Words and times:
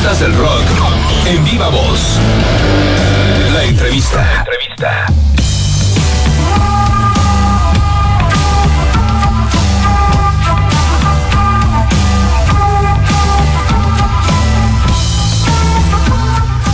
Del 0.00 0.34
rock 0.34 0.64
en 1.26 1.44
viva 1.44 1.68
voz. 1.68 2.18
La 3.52 3.64
entrevista. 3.64 4.16
La 4.16 4.38
entrevista. 4.40 5.06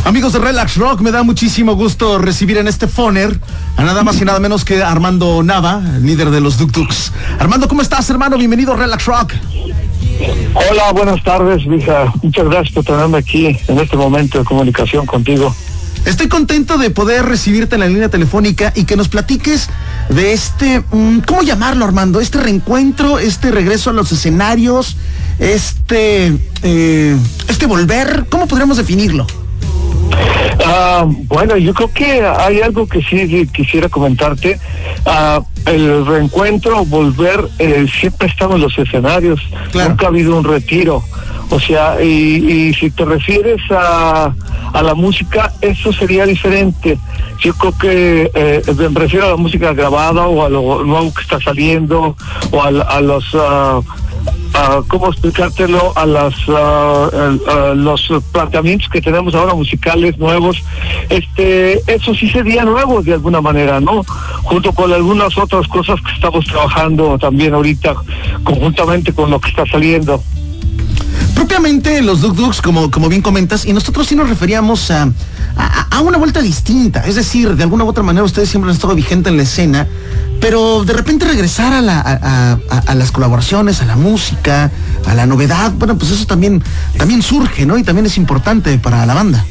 Amigos 0.04 0.32
de 0.32 0.38
Relax 0.38 0.76
Rock, 0.76 1.00
me 1.00 1.10
da 1.10 1.22
muchísimo 1.22 1.74
gusto 1.74 2.18
recibir 2.18 2.56
en 2.58 2.68
este 2.68 2.86
foner 2.86 3.38
a 3.76 3.82
nada 3.82 4.02
más 4.02 4.20
y 4.20 4.24
nada 4.24 4.38
menos 4.40 4.64
que 4.64 4.82
Armando 4.82 5.42
Nava, 5.42 5.82
líder 6.00 6.30
de 6.30 6.40
los 6.40 6.58
Duk 6.58 6.70
Duks. 6.70 7.12
Armando, 7.38 7.68
¿cómo 7.68 7.82
estás, 7.82 8.08
hermano? 8.08 8.38
Bienvenido 8.38 8.72
a 8.72 8.76
Relax 8.76 9.04
Rock. 9.04 9.32
Hola, 10.54 10.92
buenas 10.92 11.22
tardes, 11.22 11.66
mija. 11.66 12.12
Muchas 12.22 12.44
gracias 12.46 12.74
por 12.74 12.84
tenerme 12.84 13.18
aquí 13.18 13.46
en 13.46 13.78
este 13.78 13.96
momento 13.96 14.38
de 14.38 14.44
comunicación 14.44 15.06
contigo. 15.06 15.54
Estoy 16.06 16.28
contento 16.28 16.78
de 16.78 16.90
poder 16.90 17.24
recibirte 17.26 17.74
en 17.74 17.80
la 17.80 17.88
línea 17.88 18.08
telefónica 18.08 18.72
y 18.76 18.84
que 18.84 18.96
nos 18.96 19.08
platiques 19.08 19.68
de 20.08 20.32
este, 20.32 20.80
mm, 20.80 21.20
¿cómo 21.26 21.42
llamarlo, 21.42 21.84
Armando? 21.84 22.20
Este 22.20 22.38
reencuentro, 22.38 23.18
este 23.18 23.50
regreso 23.50 23.90
a 23.90 23.92
los 23.92 24.12
escenarios, 24.12 24.96
este, 25.40 26.32
eh, 26.62 27.16
este 27.48 27.66
volver, 27.66 28.26
¿cómo 28.30 28.46
podríamos 28.46 28.76
definirlo? 28.76 29.26
Ah, 30.68 31.06
bueno, 31.06 31.56
yo 31.56 31.72
creo 31.72 31.92
que 31.92 32.22
hay 32.22 32.60
algo 32.60 32.88
que 32.88 33.00
sí 33.00 33.46
quisiera 33.52 33.88
comentarte. 33.88 34.58
Ah, 35.04 35.40
el 35.64 36.04
reencuentro, 36.04 36.84
volver, 36.84 37.48
eh, 37.58 37.86
siempre 38.00 38.26
estamos 38.26 38.56
en 38.56 38.62
los 38.62 38.78
escenarios. 38.78 39.40
Nunca 39.74 40.06
ha 40.06 40.08
habido 40.08 40.36
un 40.36 40.44
retiro. 40.44 41.04
O 41.50 41.60
sea, 41.60 42.02
y, 42.02 42.74
si 42.74 42.90
te 42.90 43.04
refieres 43.04 43.60
a, 43.70 44.34
a, 44.72 44.82
la 44.82 44.94
música, 44.94 45.52
eso 45.60 45.92
sería 45.92 46.26
diferente. 46.26 46.98
Yo 47.40 47.54
creo 47.54 47.78
que 47.78 48.30
eh, 48.34 48.62
me 48.76 49.00
refiero 49.00 49.26
a 49.26 49.30
la 49.30 49.36
música 49.36 49.72
grabada 49.72 50.26
o 50.26 50.44
a 50.44 50.48
lo 50.48 50.82
nuevo 50.82 51.14
que 51.14 51.22
está 51.22 51.40
saliendo 51.40 52.16
o 52.50 52.62
a, 52.62 53.00
los... 53.00 53.36
Ah, 54.54 54.80
cómo 54.88 55.08
explicártelo 55.08 55.92
a 55.96 56.06
las 56.06 56.34
los 57.76 58.08
planteamientos 58.32 58.88
que 58.88 59.02
tenemos 59.02 59.34
ahora 59.34 59.54
musicales 59.54 60.16
nuevos 60.18 60.62
este 61.10 61.80
eso 61.92 62.14
sí 62.14 62.28
sería 62.30 62.64
nuevo 62.64 63.02
de 63.02 63.14
alguna 63.14 63.40
manera 63.40 63.80
no 63.80 64.02
junto 64.44 64.72
con 64.72 64.92
algunas 64.92 65.36
otras 65.36 65.66
cosas 65.68 66.00
que 66.00 66.12
estamos 66.12 66.44
trabajando 66.46 67.18
también 67.18 67.54
ahorita 67.54 67.94
conjuntamente 68.44 69.12
con 69.12 69.30
lo 69.30 69.40
que 69.40 69.50
está 69.50 69.66
saliendo. 69.66 70.22
Propiamente 71.34 72.00
los 72.02 72.20
Duk 72.20 72.34
Duks, 72.34 72.62
como, 72.62 72.90
como 72.90 73.08
bien 73.08 73.22
comentas, 73.22 73.66
y 73.66 73.72
nosotros 73.72 74.06
sí 74.06 74.14
nos 74.14 74.28
referíamos 74.28 74.90
a, 74.90 75.10
a, 75.56 76.00
una 76.00 76.18
vuelta 76.18 76.40
distinta. 76.42 77.00
Es 77.06 77.14
decir, 77.14 77.56
de 77.56 77.62
alguna 77.62 77.84
u 77.84 77.88
otra 77.88 78.02
manera 78.02 78.24
ustedes 78.24 78.48
siempre 78.48 78.70
han 78.70 78.76
estado 78.76 78.94
vigentes 78.94 79.30
en 79.30 79.36
la 79.36 79.42
escena, 79.42 79.86
pero 80.40 80.84
de 80.84 80.92
repente 80.92 81.24
regresar 81.24 81.72
a, 81.72 81.80
la, 81.80 82.58
las 82.94 83.10
colaboraciones, 83.12 83.80
a 83.82 83.86
la 83.86 83.96
música, 83.96 84.70
a 85.06 85.14
la 85.14 85.26
novedad, 85.26 85.72
bueno, 85.72 85.96
pues 85.96 86.10
eso 86.10 86.26
también, 86.26 86.62
también 86.96 87.22
surge, 87.22 87.66
¿no? 87.66 87.78
Y 87.78 87.82
también 87.82 88.06
es 88.06 88.16
importante 88.18 88.78
para 88.78 89.06
la 89.06 89.14
banda. 89.14 89.44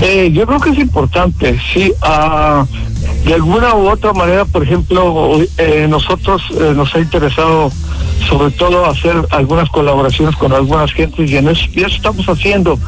Eh, 0.00 0.32
yo 0.32 0.46
creo 0.46 0.60
que 0.60 0.70
es 0.70 0.78
importante, 0.78 1.58
sí. 1.72 1.92
Uh, 2.02 2.66
de 3.24 3.34
alguna 3.34 3.74
u 3.74 3.88
otra 3.88 4.12
manera, 4.12 4.44
por 4.44 4.62
ejemplo, 4.62 5.40
eh, 5.56 5.86
nosotros 5.88 6.42
eh, 6.50 6.72
nos 6.74 6.94
ha 6.94 7.00
interesado 7.00 7.72
sobre 8.28 8.50
todo 8.52 8.86
hacer 8.86 9.14
algunas 9.30 9.68
colaboraciones 9.68 10.36
con 10.36 10.52
algunas 10.52 10.92
gentes 10.92 11.30
y, 11.30 11.36
en 11.36 11.48
eso, 11.48 11.68
estamos 11.86 12.26
haciendo. 12.28 12.78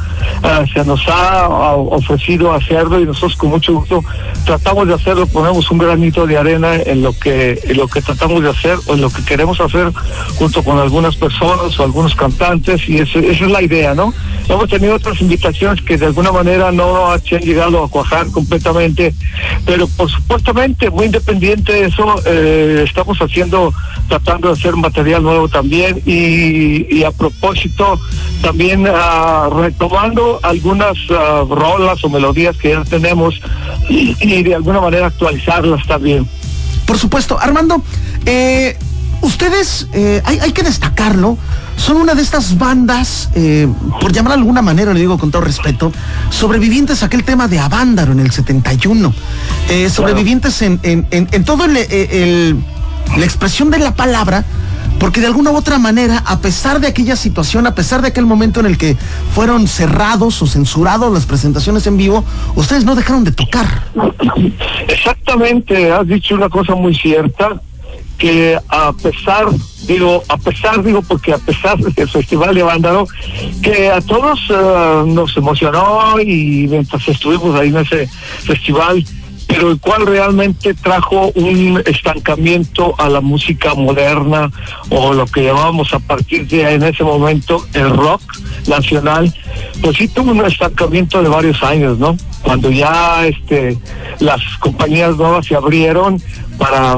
Ah, 0.43 0.63
se 0.71 0.83
nos 0.83 1.07
ha 1.07 1.47
ofrecido 1.47 2.53
hacerlo 2.53 2.99
y 2.99 3.05
nosotros 3.05 3.35
con 3.37 3.49
mucho 3.49 3.73
gusto 3.73 4.03
tratamos 4.45 4.87
de 4.87 4.93
hacerlo, 4.93 5.27
ponemos 5.27 5.69
un 5.71 5.77
granito 5.77 6.25
de 6.25 6.37
arena 6.37 6.75
en 6.75 7.01
lo 7.01 7.17
que 7.17 7.59
en 7.63 7.77
lo 7.77 7.87
que 7.87 8.01
tratamos 8.01 8.43
de 8.43 8.49
hacer 8.49 8.77
o 8.87 8.93
en 8.93 9.01
lo 9.01 9.09
que 9.09 9.23
queremos 9.23 9.59
hacer 9.59 9.91
junto 10.37 10.63
con 10.63 10.79
algunas 10.79 11.15
personas 11.15 11.79
o 11.79 11.83
algunos 11.83 12.15
cantantes 12.15 12.87
y 12.87 12.97
esa 12.99 13.19
es 13.19 13.41
la 13.41 13.61
idea, 13.61 13.93
¿no? 13.93 14.13
Hemos 14.49 14.69
tenido 14.69 14.95
otras 14.95 15.19
invitaciones 15.21 15.81
que 15.81 15.97
de 15.97 16.05
alguna 16.05 16.31
manera 16.31 16.71
no 16.71 17.11
han 17.11 17.21
llegado 17.21 17.83
a 17.83 17.89
cuajar 17.89 18.27
completamente, 18.31 19.13
pero 19.65 19.87
por 19.87 20.09
supuestamente 20.09 20.89
muy 20.89 21.05
independiente 21.05 21.73
de 21.73 21.85
eso, 21.85 22.15
eh, 22.25 22.83
estamos 22.87 23.17
haciendo, 23.19 23.73
tratando 24.07 24.47
de 24.47 24.53
hacer 24.53 24.75
material 24.75 25.23
nuevo 25.27 25.47
también. 25.47 26.01
Y, 26.05 27.03
a 27.03 27.11
propósito 27.11 27.99
también 28.41 28.85
uh, 28.87 29.49
retomando 29.61 30.39
algunas 30.43 30.97
uh, 31.09 31.45
rolas 31.47 32.03
o 32.03 32.09
melodías 32.09 32.57
que 32.57 32.71
ya 32.71 32.83
tenemos 32.83 33.39
y, 33.87 34.43
de 34.43 34.55
alguna 34.55 34.81
manera 34.81 35.07
actualizarlas 35.07 35.85
también. 35.87 36.27
Por 36.85 36.97
supuesto, 36.97 37.39
Armando, 37.39 37.81
eh, 38.25 38.77
ustedes, 39.21 39.87
eh, 39.93 40.21
hay, 40.25 40.39
hay, 40.39 40.51
que 40.51 40.63
destacarlo, 40.63 41.37
son 41.75 41.97
una 41.97 42.15
de 42.15 42.21
estas 42.21 42.57
bandas, 42.57 43.29
eh, 43.35 43.67
por 44.01 44.11
llamar 44.11 44.33
de 44.33 44.39
alguna 44.39 44.61
manera, 44.61 44.93
le 44.93 44.99
digo 44.99 45.17
con 45.17 45.31
todo 45.31 45.41
respeto, 45.41 45.91
sobrevivientes 46.29 47.03
a 47.03 47.07
aquel 47.07 47.23
tema 47.23 47.47
de 47.47 47.59
Avándaro 47.59 48.11
en 48.11 48.19
el 48.19 48.31
71, 48.31 49.13
eh, 49.69 49.89
sobrevivientes 49.89 50.61
en, 50.61 50.79
en, 50.83 51.07
en, 51.11 51.43
todo 51.43 51.65
el, 51.65 52.63
la 53.15 53.25
expresión 53.25 53.69
de 53.69 53.79
la 53.79 53.95
palabra, 53.95 54.43
porque 54.99 55.21
de 55.21 55.27
alguna 55.27 55.51
u 55.51 55.55
otra 55.55 55.77
manera, 55.77 56.23
a 56.25 56.39
pesar 56.39 56.79
de 56.79 56.87
aquella 56.87 57.15
situación, 57.15 57.67
a 57.67 57.75
pesar 57.75 58.01
de 58.01 58.09
aquel 58.09 58.25
momento 58.25 58.59
en 58.59 58.65
el 58.65 58.77
que 58.77 58.95
fueron 59.33 59.67
cerrados 59.67 60.41
o 60.41 60.47
censurados 60.47 61.13
las 61.13 61.25
presentaciones 61.25 61.85
en 61.87 61.97
vivo, 61.97 62.23
ustedes 62.55 62.85
no 62.85 62.95
dejaron 62.95 63.23
de 63.23 63.31
tocar. 63.31 63.83
Exactamente, 64.87 65.91
has 65.91 66.07
dicho 66.07 66.35
una 66.35 66.49
cosa 66.49 66.75
muy 66.75 66.95
cierta, 66.95 67.61
que 68.17 68.57
a 68.69 68.91
pesar, 68.93 69.45
digo, 69.87 70.23
a 70.27 70.37
pesar, 70.37 70.83
digo, 70.83 71.01
porque 71.01 71.33
a 71.33 71.37
pesar 71.37 71.77
del 71.77 72.09
Festival 72.09 72.55
de 72.55 72.63
Vándaro, 72.63 73.07
que 73.61 73.89
a 73.89 74.01
todos 74.01 74.39
eh, 74.49 75.03
nos 75.05 75.37
emocionó 75.37 76.19
y 76.19 76.67
mientras 76.67 77.07
estuvimos 77.07 77.55
ahí 77.59 77.69
en 77.69 77.77
ese 77.77 78.07
festival, 78.43 79.05
pero 79.47 79.71
el 79.71 79.79
cual 79.79 80.05
realmente 80.05 80.73
trajo 80.73 81.31
un 81.35 81.81
estancamiento 81.85 82.93
a 82.97 83.09
la 83.09 83.21
música 83.21 83.73
moderna 83.73 84.51
o 84.89 85.13
lo 85.13 85.25
que 85.25 85.45
llamábamos 85.45 85.93
a 85.93 85.99
partir 85.99 86.47
de 86.47 86.73
en 86.73 86.83
ese 86.83 87.03
momento 87.03 87.65
el 87.73 87.89
rock 87.89 88.21
nacional, 88.67 89.33
pues 89.81 89.97
sí 89.97 90.07
tuvo 90.09 90.31
un 90.31 90.45
estancamiento 90.45 91.23
de 91.23 91.29
varios 91.29 91.63
años, 91.63 91.97
¿no? 91.97 92.17
Cuando 92.47 92.71
ya 92.71 93.27
este 93.27 93.77
las 94.19 94.41
compañías 94.61 95.17
nuevas 95.17 95.45
se 95.45 95.53
abrieron 95.53 96.17
para 96.57 96.97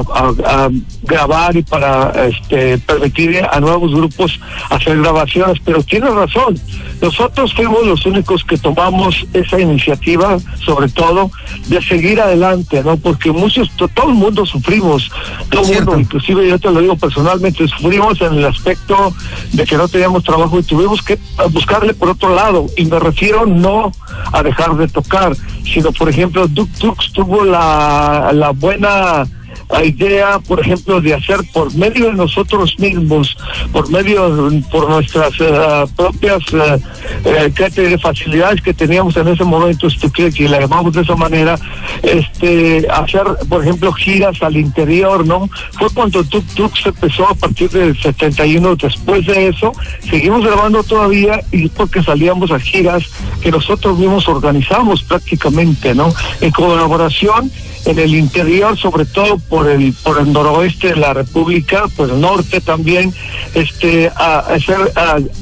grabar 1.02 1.56
y 1.56 1.62
para 1.62 2.12
este, 2.26 2.78
permitir 2.78 3.44
a 3.50 3.60
nuevos 3.60 3.92
grupos 3.92 4.38
hacer 4.70 4.98
grabaciones, 4.98 5.58
pero 5.64 5.82
tiene 5.82 6.08
razón, 6.08 6.58
nosotros 7.00 7.52
fuimos 7.52 7.84
los 7.84 8.06
únicos 8.06 8.44
que 8.44 8.56
tomamos 8.56 9.26
esa 9.32 9.60
iniciativa, 9.60 10.38
sobre 10.64 10.88
todo, 10.88 11.30
de 11.66 11.82
seguir 11.82 12.20
adelante, 12.20 12.82
¿no? 12.84 12.96
Porque 12.96 13.32
muchos, 13.32 13.70
todo 13.76 14.08
el 14.08 14.14
mundo 14.14 14.46
sufrimos, 14.46 15.10
todo 15.50 15.62
el 15.62 15.76
mundo, 15.76 15.98
inclusive 15.98 16.48
yo 16.48 16.58
te 16.58 16.70
lo 16.70 16.80
digo 16.80 16.96
personalmente, 16.96 17.66
sufrimos 17.68 18.20
en 18.20 18.34
el 18.34 18.44
aspecto 18.44 19.12
de 19.52 19.64
que 19.64 19.76
no 19.76 19.88
teníamos 19.88 20.24
trabajo 20.24 20.58
y 20.58 20.62
tuvimos 20.62 21.02
que 21.02 21.18
buscarle 21.50 21.92
por 21.92 22.10
otro 22.10 22.34
lado, 22.34 22.66
y 22.76 22.84
me 22.84 22.98
refiero 22.98 23.46
no 23.46 23.92
a 24.32 24.42
dejar 24.42 24.76
de 24.76 24.88
tocar, 24.88 25.36
sino 25.64 25.92
por 25.92 26.08
ejemplo, 26.08 26.46
Duk 26.48 26.68
Dux 26.78 27.12
tuvo 27.12 27.44
la, 27.44 28.30
la 28.32 28.50
buena 28.50 29.26
la 29.72 29.84
idea, 29.84 30.38
por 30.40 30.60
ejemplo, 30.60 31.00
de 31.00 31.14
hacer 31.14 31.38
por 31.52 31.72
medio 31.74 32.06
de 32.06 32.14
nosotros 32.14 32.78
mismos, 32.78 33.36
por 33.72 33.88
medio, 33.90 34.50
por 34.70 34.88
nuestras 34.88 35.32
eh, 35.40 35.84
propias 35.96 36.42
uh, 36.52 36.80
de 37.24 37.98
facilidades 37.98 38.60
que 38.60 38.74
teníamos 38.74 39.16
en 39.16 39.28
ese 39.28 39.44
momento, 39.44 39.88
que 40.12 40.48
la 40.48 40.60
llamamos 40.60 40.92
de 40.92 41.02
esa 41.02 41.14
manera, 41.14 41.58
este, 42.02 42.86
hacer, 42.90 43.24
por 43.48 43.62
ejemplo, 43.62 43.92
giras 43.92 44.42
al 44.42 44.56
interior, 44.56 45.26
¿no? 45.26 45.48
Fue 45.78 45.88
cuando 45.90 46.24
Tuk 46.24 46.44
Tuk 46.54 46.76
se 46.76 46.88
empezó 46.88 47.28
a 47.28 47.34
partir 47.34 47.70
del 47.70 48.00
71, 48.00 48.76
después 48.76 49.26
de 49.26 49.48
eso, 49.48 49.72
seguimos 50.08 50.44
grabando 50.44 50.82
todavía 50.82 51.40
y 51.52 51.68
porque 51.68 52.02
salíamos 52.02 52.50
a 52.50 52.58
giras 52.58 53.04
que 53.40 53.50
nosotros 53.50 53.98
mismos 53.98 54.28
organizamos 54.28 55.02
prácticamente, 55.04 55.94
¿no? 55.94 56.12
En 56.40 56.50
colaboración 56.50 57.50
en 57.84 57.98
el 57.98 58.14
interior, 58.14 58.78
sobre 58.78 59.04
todo 59.04 59.38
por 59.38 59.68
el 59.68 59.92
por 60.02 60.18
el 60.18 60.32
noroeste 60.32 60.88
de 60.88 60.96
la 60.96 61.14
República, 61.14 61.84
por 61.96 62.10
el 62.10 62.20
norte 62.20 62.60
también, 62.60 63.12
este 63.54 64.10
a, 64.14 64.38
hacer 64.40 64.92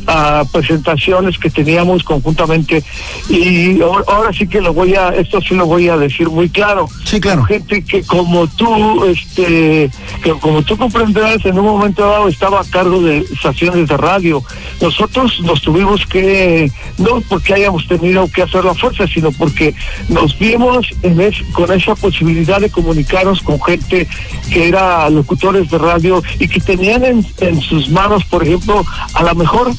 a, 0.06 0.44
presentaciones 0.52 1.38
que 1.38 1.50
teníamos 1.50 2.02
conjuntamente 2.02 2.82
y 3.28 3.80
ahora, 3.82 4.32
sí 4.32 4.46
que 4.46 4.60
lo 4.60 4.72
voy 4.72 4.94
a 4.94 5.08
esto 5.10 5.40
sí 5.40 5.54
lo 5.54 5.66
voy 5.66 5.88
a 5.88 5.96
decir 5.96 6.28
muy 6.28 6.48
claro. 6.48 6.88
Sí, 7.04 7.20
claro. 7.20 7.44
Gente 7.44 7.84
que 7.84 8.02
como 8.02 8.46
tú 8.46 9.04
este 9.04 9.90
que 10.22 10.30
como 10.40 10.62
tú 10.62 10.76
comprenderás 10.76 11.44
en 11.44 11.58
un 11.58 11.64
momento 11.64 12.06
dado 12.06 12.28
estaba 12.28 12.60
a 12.60 12.64
cargo 12.64 13.02
de 13.02 13.18
estaciones 13.18 13.88
de 13.88 13.96
radio. 13.96 14.42
Nosotros 14.80 15.40
nos 15.40 15.60
tuvimos 15.60 16.06
que 16.06 16.70
no 16.98 17.20
porque 17.28 17.54
hayamos 17.54 17.86
tenido 17.88 18.28
que 18.30 18.42
hacer 18.42 18.64
la 18.64 18.74
fuerza, 18.74 19.06
sino 19.06 19.32
porque 19.32 19.74
nos 20.08 20.38
vimos 20.38 20.86
en 21.02 21.18
con 21.52 21.72
esa 21.72 21.94
posibilidad 21.96 22.27
de 22.34 22.70
comunicarnos 22.70 23.42
con 23.42 23.60
gente 23.62 24.06
que 24.50 24.68
era 24.68 25.08
locutores 25.10 25.70
de 25.70 25.78
radio 25.78 26.22
y 26.38 26.48
que 26.48 26.60
tenían 26.60 27.04
en, 27.04 27.26
en 27.40 27.60
sus 27.60 27.88
manos, 27.90 28.24
por 28.24 28.42
ejemplo, 28.42 28.84
a 29.14 29.22
lo 29.22 29.34
mejor 29.34 29.70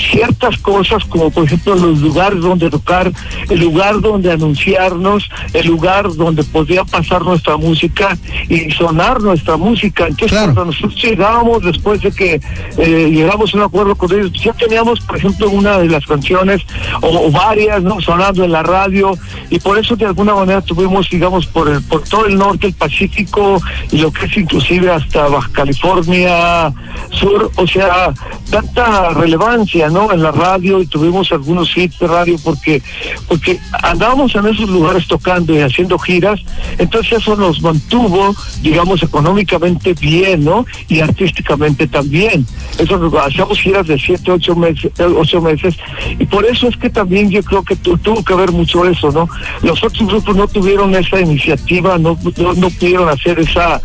ciertas 0.00 0.58
cosas 0.58 1.04
como 1.04 1.30
por 1.30 1.44
ejemplo 1.44 1.74
los 1.74 2.00
lugares 2.00 2.40
donde 2.40 2.70
tocar, 2.70 3.12
el 3.48 3.60
lugar 3.60 4.00
donde 4.00 4.32
anunciarnos, 4.32 5.28
el 5.52 5.66
lugar 5.66 6.12
donde 6.14 6.44
podía 6.44 6.84
pasar 6.84 7.22
nuestra 7.22 7.56
música 7.56 8.16
y 8.48 8.70
sonar 8.70 9.20
nuestra 9.20 9.56
música. 9.56 10.06
Entonces 10.06 10.38
cuando 10.38 10.66
nosotros 10.66 11.02
llegábamos 11.02 11.62
después 11.62 12.00
de 12.02 12.12
que 12.12 12.40
eh, 12.78 13.10
llegamos 13.10 13.52
a 13.54 13.56
un 13.58 13.62
acuerdo 13.64 13.94
con 13.94 14.12
ellos, 14.12 14.32
ya 14.32 14.52
teníamos 14.52 15.00
por 15.00 15.16
ejemplo 15.16 15.50
una 15.50 15.78
de 15.78 15.88
las 15.88 16.04
canciones 16.06 16.62
o, 17.00 17.30
varias 17.30 17.82
no 17.82 18.00
sonando 18.00 18.44
en 18.44 18.52
la 18.52 18.62
radio. 18.62 19.12
Y 19.50 19.58
por 19.58 19.78
eso 19.78 19.96
de 19.96 20.06
alguna 20.06 20.34
manera 20.34 20.62
tuvimos 20.62 21.08
digamos 21.10 21.46
por 21.46 21.68
el, 21.68 21.82
por 21.82 22.02
todo 22.02 22.26
el 22.26 22.36
norte, 22.36 22.66
el 22.68 22.74
Pacífico 22.74 23.60
y 23.90 23.98
lo 23.98 24.12
que 24.12 24.26
es 24.26 24.36
inclusive 24.36 24.90
hasta 24.90 25.28
Baja 25.28 25.50
California 25.52 26.72
Sur, 27.10 27.50
o 27.56 27.66
sea, 27.66 28.12
tanta 28.50 29.10
relevancia 29.10 29.89
¿no? 29.92 30.12
En 30.12 30.22
la 30.22 30.32
radio 30.32 30.80
y 30.80 30.86
tuvimos 30.86 31.32
algunos 31.32 31.76
hits 31.76 31.98
de 31.98 32.06
radio 32.06 32.36
porque, 32.42 32.82
porque 33.28 33.58
andábamos 33.82 34.34
en 34.34 34.46
esos 34.46 34.68
lugares 34.68 35.06
tocando 35.06 35.54
y 35.54 35.60
haciendo 35.60 35.98
giras, 35.98 36.40
entonces 36.78 37.18
eso 37.20 37.36
nos 37.36 37.60
mantuvo, 37.62 38.34
digamos, 38.62 39.02
económicamente 39.02 39.94
bien, 39.94 40.44
¿no? 40.44 40.66
Y 40.88 41.00
artísticamente 41.00 41.86
también. 41.86 42.46
Eso 42.78 43.00
hacíamos 43.20 43.58
giras 43.60 43.86
de 43.86 43.98
siete, 43.98 44.30
ocho 44.30 44.54
meses, 44.54 44.92
ocho 44.98 45.40
meses, 45.40 45.76
y 46.18 46.26
por 46.26 46.44
eso 46.44 46.68
es 46.68 46.76
que 46.76 46.90
también 46.90 47.30
yo 47.30 47.42
creo 47.42 47.62
que 47.62 47.76
tuvo 47.76 48.24
que 48.24 48.34
ver 48.34 48.52
mucho 48.52 48.84
eso, 48.86 49.10
¿no? 49.10 49.28
Los 49.62 49.82
otros 49.82 50.08
grupos 50.08 50.36
no 50.36 50.48
tuvieron 50.48 50.94
esa 50.94 51.20
iniciativa, 51.20 51.98
no, 51.98 52.18
no, 52.36 52.70
pudieron 52.70 53.08
hacer 53.08 53.38
esa, 53.40 53.80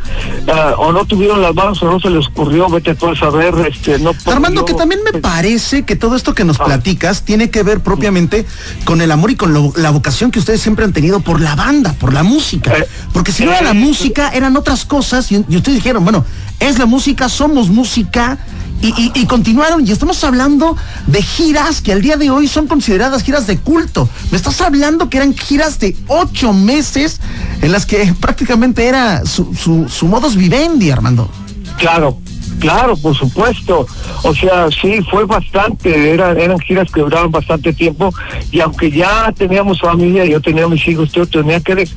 ah, 0.48 0.76
o 0.78 0.92
no 0.92 1.06
tuvieron 1.06 1.42
las 1.42 1.54
manos, 1.54 1.82
o 1.84 1.86
no 1.86 2.00
se 2.00 2.10
les 2.10 2.28
ocurrió, 2.28 2.70
vete 2.70 2.92
a 2.92 3.16
saber, 3.16 3.54
este, 3.68 4.00
no. 4.00 4.12
Armando, 4.26 4.66
que 4.66 4.74
también 4.74 5.02
me 5.04 5.20
parece 5.20 5.84
que 5.84 5.95
todo 5.96 6.16
esto 6.16 6.34
que 6.34 6.44
nos 6.44 6.60
ah. 6.60 6.66
platicas 6.66 7.24
tiene 7.24 7.50
que 7.50 7.64
ver 7.64 7.82
propiamente 7.82 8.46
con 8.84 9.02
el 9.02 9.12
amor 9.12 9.32
y 9.32 9.36
con 9.36 9.54
la 9.76 9.90
vocación 9.90 10.32
que 10.32 10.40
ustedes 10.40 10.62
siempre 10.62 10.86
han 10.86 10.94
tenido 10.94 11.20
por 11.20 11.42
la 11.42 11.56
banda, 11.56 11.94
por 11.94 12.14
la 12.14 12.24
música. 12.24 12.78
Eh, 12.78 12.88
Porque 13.14 13.32
si 13.32 13.46
no 13.46 13.52
era 13.52 13.62
la 13.62 13.72
eh, 13.72 13.74
música, 13.74 14.30
eran 14.30 14.56
otras 14.58 14.86
cosas 14.86 15.32
y, 15.32 15.38
ustedes 15.38 15.76
dijeron, 15.76 16.04
bueno, 16.04 16.26
es 16.60 16.78
la 16.78 16.86
música, 16.86 17.30
somos 17.30 17.70
música. 17.70 18.38
Y, 18.82 19.26
continuaron 19.26 19.88
y 19.88 19.92
estamos 19.92 20.24
hablando 20.24 20.78
de 21.08 21.24
giras 21.24 21.82
que 21.82 21.92
al 21.92 22.04
día 22.04 22.18
de 22.18 22.30
hoy 22.30 22.48
son 22.48 22.68
consideradas 22.68 23.24
giras 23.24 23.48
de 23.48 23.58
culto. 23.58 24.08
Me 24.30 24.38
estás 24.38 24.62
hablando 24.62 25.10
que 25.10 25.18
eran 25.18 25.34
giras 25.34 25.80
de 25.80 25.98
ocho 26.08 26.54
meses 26.54 27.20
en 27.62 27.72
las 27.72 27.88
que 27.88 28.14
prácticamente 28.20 28.86
era 28.86 29.26
su, 29.26 29.56
su, 29.56 29.90
su 29.90 30.08
modus 30.08 30.36
vivendi, 30.36 30.92
Armando. 30.92 31.32
Claro, 31.80 32.20
Claro, 32.60 32.96
por 32.98 33.16
supuesto. 33.16 33.86
O 34.24 34.34
sea, 34.34 34.70
sí, 34.72 35.02
fue 35.10 35.26
bastante. 35.26 36.14
Eran, 36.14 36.40
eran 36.40 36.60
giras 36.60 36.92
que 36.92 37.02
duraban 37.02 37.32
bastante 37.32 37.74
tiempo. 37.74 38.14
Y 38.52 38.60
aunque 38.60 38.92
ya 38.92 39.32
teníamos 39.32 39.80
familia, 39.80 40.26
yo 40.26 40.42
tenía 40.42 40.68
mis 40.68 40.88
hijos, 40.88 41.12
yo 41.12 41.26
tenía 41.26 41.60
que, 41.60 41.88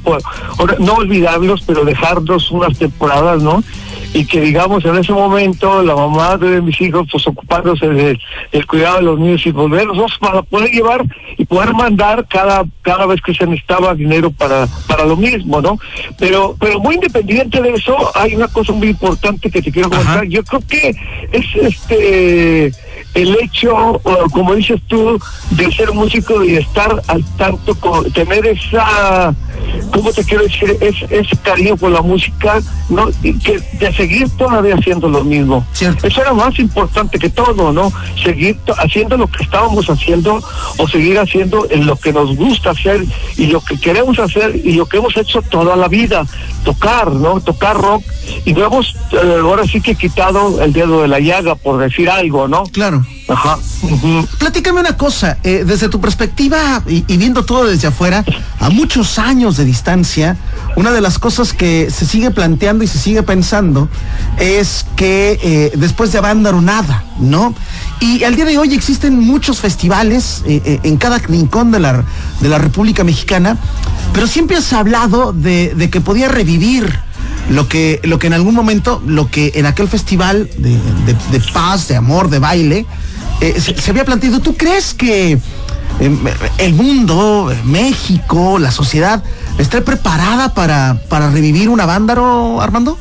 no 0.79 0.95
olvidarlos, 0.95 1.63
pero 1.67 1.85
dejarlos 1.85 2.51
unas 2.51 2.77
temporadas, 2.79 3.43
¿no? 3.43 3.63
y 4.15 4.25
que 4.25 4.41
digamos 4.41 4.85
en 4.85 4.97
ese 4.97 5.13
momento 5.13 5.83
la 5.83 5.95
mamá 5.95 6.37
de 6.37 6.63
mis 6.63 6.81
hijos 6.81 7.07
pues 7.11 7.27
ocupándose 7.27 7.87
del 7.87 8.67
cuidado 8.67 8.97
de 8.97 9.03
los 9.03 9.19
niños 9.19 9.47
y 9.47 9.51
volverlos 9.51 10.17
para 10.19 10.43
poder 10.43 10.71
llevar 10.71 11.05
y 11.37 11.45
poder 11.45 11.75
mandar 11.75 12.27
cada 12.27 12.65
cada 12.83 13.07
vez 13.07 13.21
que 13.21 13.35
se 13.35 13.47
necesitaba 13.47 13.95
dinero 13.95 14.31
para 14.31 14.67
para 14.87 15.05
lo 15.05 15.17
mismo 15.17 15.61
no 15.61 15.79
pero 16.19 16.57
pero 16.59 16.81
muy 16.81 16.95
independiente 16.95 17.61
de 17.61 17.71
eso 17.71 17.97
hay 18.15 18.35
una 18.35 18.49
cosa 18.49 18.73
muy 18.73 18.89
importante 18.89 19.51
que 19.51 19.61
te 19.61 19.71
quiero 19.71 19.91
comentar 19.91 20.25
yo 20.27 20.43
creo 20.49 20.63
que 20.69 20.97
es 21.33 21.47
este 21.55 22.73
el 23.15 23.37
hecho, 23.41 24.01
como 24.33 24.55
dices 24.55 24.81
tú, 24.87 25.19
de 25.51 25.73
ser 25.73 25.93
músico 25.93 26.45
y 26.45 26.57
estar 26.57 27.03
al 27.09 27.25
tanto, 27.37 27.75
con, 27.75 28.11
tener 28.13 28.47
esa, 28.47 29.35
¿cómo 29.93 30.13
te 30.13 30.25
quiero 30.25 30.45
decir? 30.45 30.77
Es, 30.81 30.95
ese 31.11 31.37
cariño 31.43 31.77
por 31.77 31.91
la 31.91 32.03
música, 32.03 32.61
¿no? 32.89 33.09
Y 33.23 33.39
que, 33.39 33.61
de 33.79 33.93
seguir 33.93 34.29
todavía 34.37 34.75
haciendo 34.75 35.09
lo 35.09 35.25
mismo. 35.25 35.67
Eso 36.03 36.21
era 36.21 36.33
más 36.33 36.59
importante 36.59 37.19
que 37.19 37.31
todo, 37.31 37.73
¿no? 37.73 37.93
Seguir 38.23 38.59
haciendo 38.79 39.17
lo 39.17 39.27
que 39.27 39.43
estábamos 39.43 39.89
haciendo 39.89 40.41
o 40.77 40.89
seguir 40.89 41.19
haciendo 41.19 41.67
en 41.71 41.87
lo 41.87 41.97
que 41.97 42.13
nos 42.13 42.37
gusta 42.37 42.71
hacer 42.71 43.05
y 43.37 43.47
lo 43.47 43.61
que 43.61 43.79
queremos 43.79 44.19
hacer 44.19 44.61
y 44.63 44.73
lo 44.73 44.87
que 44.87 44.99
hemos 44.99 45.17
hecho 45.17 45.43
toda 45.43 45.77
la 45.77 45.89
vida, 45.89 46.25
tocar, 46.65 47.11
¿no? 47.13 47.41
Tocar 47.41 47.77
rock 47.77 48.05
y 48.45 48.53
no 48.53 48.67
hemos 48.67 48.95
eh, 49.13 49.39
ahora 49.41 49.67
sí 49.67 49.81
que 49.81 49.95
quitado 49.95 50.63
el 50.63 50.73
dedo 50.73 51.03
de 51.03 51.09
la 51.09 51.21
llaga, 51.21 51.55
por 51.55 51.79
decir 51.79 52.09
algo, 52.11 52.49
¿no? 52.49 52.65
Claro. 52.65 52.98
Ajá. 53.29 53.59
Platícame 54.39 54.81
una 54.81 54.97
cosa, 54.97 55.39
eh, 55.43 55.65
desde 55.67 55.89
tu 55.89 56.01
perspectiva 56.01 56.83
y, 56.87 57.03
viendo 57.17 57.45
todo 57.45 57.67
desde 57.67 57.89
afuera, 57.89 58.25
a 58.59 58.71
muchos 58.71 59.19
años 59.19 59.57
de 59.57 59.65
distancia, 59.65 60.37
una 60.77 60.91
de 60.91 61.01
las 61.01 61.19
cosas 61.19 61.53
que 61.53 61.91
se 61.91 62.07
sigue 62.07 62.31
planteando 62.31 62.85
y 62.85 62.87
se 62.87 62.99
sigue 62.99 63.23
pensando 63.23 63.89
es 64.39 64.87
que 64.97 65.39
eh, 65.43 65.73
después 65.77 66.13
de 66.13 66.19
Avándaro 66.19 66.63
nada, 66.63 67.05
¿no? 67.19 67.55
Y 68.01 68.25
al 68.25 68.35
día 68.35 68.45
de 68.45 68.59
hoy 68.59 68.75
existen 68.75 69.19
muchos 69.19 69.59
festivales 69.61 70.43
eh, 70.47 70.81
en 70.83 70.97
cada 70.97 71.19
rincón 71.19 71.71
de 71.71 71.81
la, 71.81 72.05
de 72.41 72.49
la 72.49 72.59
República 72.59 73.05
Mexicana, 73.05 73.59
pero 74.13 74.27
siempre 74.27 74.57
has 74.57 74.73
hablado 74.73 75.33
de, 75.33 75.75
de 75.75 75.91
que 75.91 76.01
podía 76.01 76.29
revivir 76.29 77.08
lo 77.49 77.69
que, 77.69 78.01
lo 78.05 78.19
que 78.19 78.27
en 78.27 78.35
algún 78.35 78.55
momento, 78.55 79.03
lo 79.07 79.31
que 79.31 79.53
en 79.55 79.67
aquel 79.67 79.89
festival 79.89 80.49
de, 80.59 81.41
paz, 81.53 81.89
de 81.89 81.97
amor, 81.97 82.29
de 82.31 82.39
baile, 82.39 82.87
eh, 83.41 83.61
se, 83.61 83.91
había 83.91 84.05
planteado. 84.05 84.41
¿Tú 84.41 84.57
crees 84.57 84.95
que 84.95 85.39
em, 86.01 86.19
el 86.59 86.75
mundo, 86.75 87.53
México, 87.65 88.59
la 88.59 88.71
sociedad, 88.71 89.23
está 89.59 89.81
preparada 89.83 90.55
para, 90.55 91.01
para 91.09 91.31
revivir 91.31 91.69
un 91.69 91.81
avándaro, 91.81 92.61
Armando? 92.61 92.99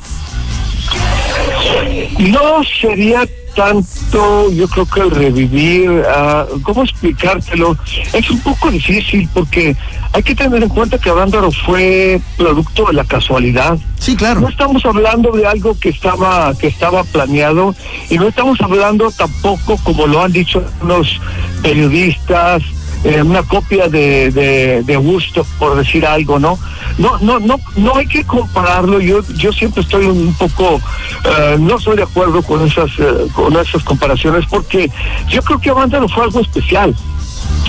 No 2.20 2.64
sería 2.64 3.28
tanto, 3.56 4.52
yo 4.52 4.68
creo 4.68 4.86
que 4.86 5.00
el 5.02 5.12
revivir, 5.12 5.90
uh, 5.90 6.62
¿cómo 6.62 6.84
explicártelo? 6.84 7.76
Es 8.14 8.30
un 8.30 8.40
poco 8.42 8.70
difícil 8.70 9.28
porque 9.34 9.76
hay 10.14 10.22
que 10.22 10.36
tener 10.36 10.62
en 10.62 10.70
cuenta 10.70 11.00
que 11.00 11.10
Avándaro 11.10 11.52
fue 11.52 12.22
producto 12.38 12.86
de 12.86 12.94
la 12.94 13.04
casualidad. 13.04 13.78
Sí, 14.00 14.16
claro. 14.16 14.42
No 14.42 14.50
estamos 14.50 14.86
hablando 14.86 15.32
de 15.32 15.48
algo 15.48 15.78
que 15.80 15.90
estaba 15.90 16.54
que 16.56 16.68
estaba 16.68 17.04
planeado 17.04 17.74
y 18.12 18.18
no 18.18 18.28
estamos 18.28 18.62
hablando 18.62 19.10
tampoco, 19.12 19.78
como 19.84 20.06
lo 20.06 20.24
han 20.24 20.32
dicho 20.32 20.64
unos 20.82 21.20
periodistas, 21.64 22.62
eh, 23.04 23.22
una 23.22 23.44
copia 23.44 23.88
de, 23.88 24.32
de, 24.32 24.82
de, 24.84 24.96
gusto, 24.98 25.46
por 25.60 25.78
decir 25.78 26.06
algo, 26.06 26.40
¿no? 26.40 26.58
No, 26.98 27.18
no, 27.20 27.40
no, 27.40 27.60
no 27.76 27.96
hay 27.96 28.08
que 28.08 28.24
compararlo. 28.24 29.00
Yo, 29.00 29.22
yo 29.36 29.54
siempre 29.54 29.84
estoy 29.84 30.06
un 30.06 30.34
poco, 30.34 30.82
eh, 31.24 31.58
no 31.60 31.78
estoy 31.78 31.98
de 31.98 32.04
acuerdo 32.04 32.42
con 32.42 32.66
esas, 32.66 32.90
eh, 32.98 33.28
con 33.34 33.56
esas 33.56 33.84
comparaciones, 33.84 34.46
porque 34.50 34.90
yo 35.30 35.42
creo 35.44 35.60
que 35.60 35.70
no 35.70 36.08
fue 36.10 36.24
algo 36.24 36.40
especial. 36.40 36.96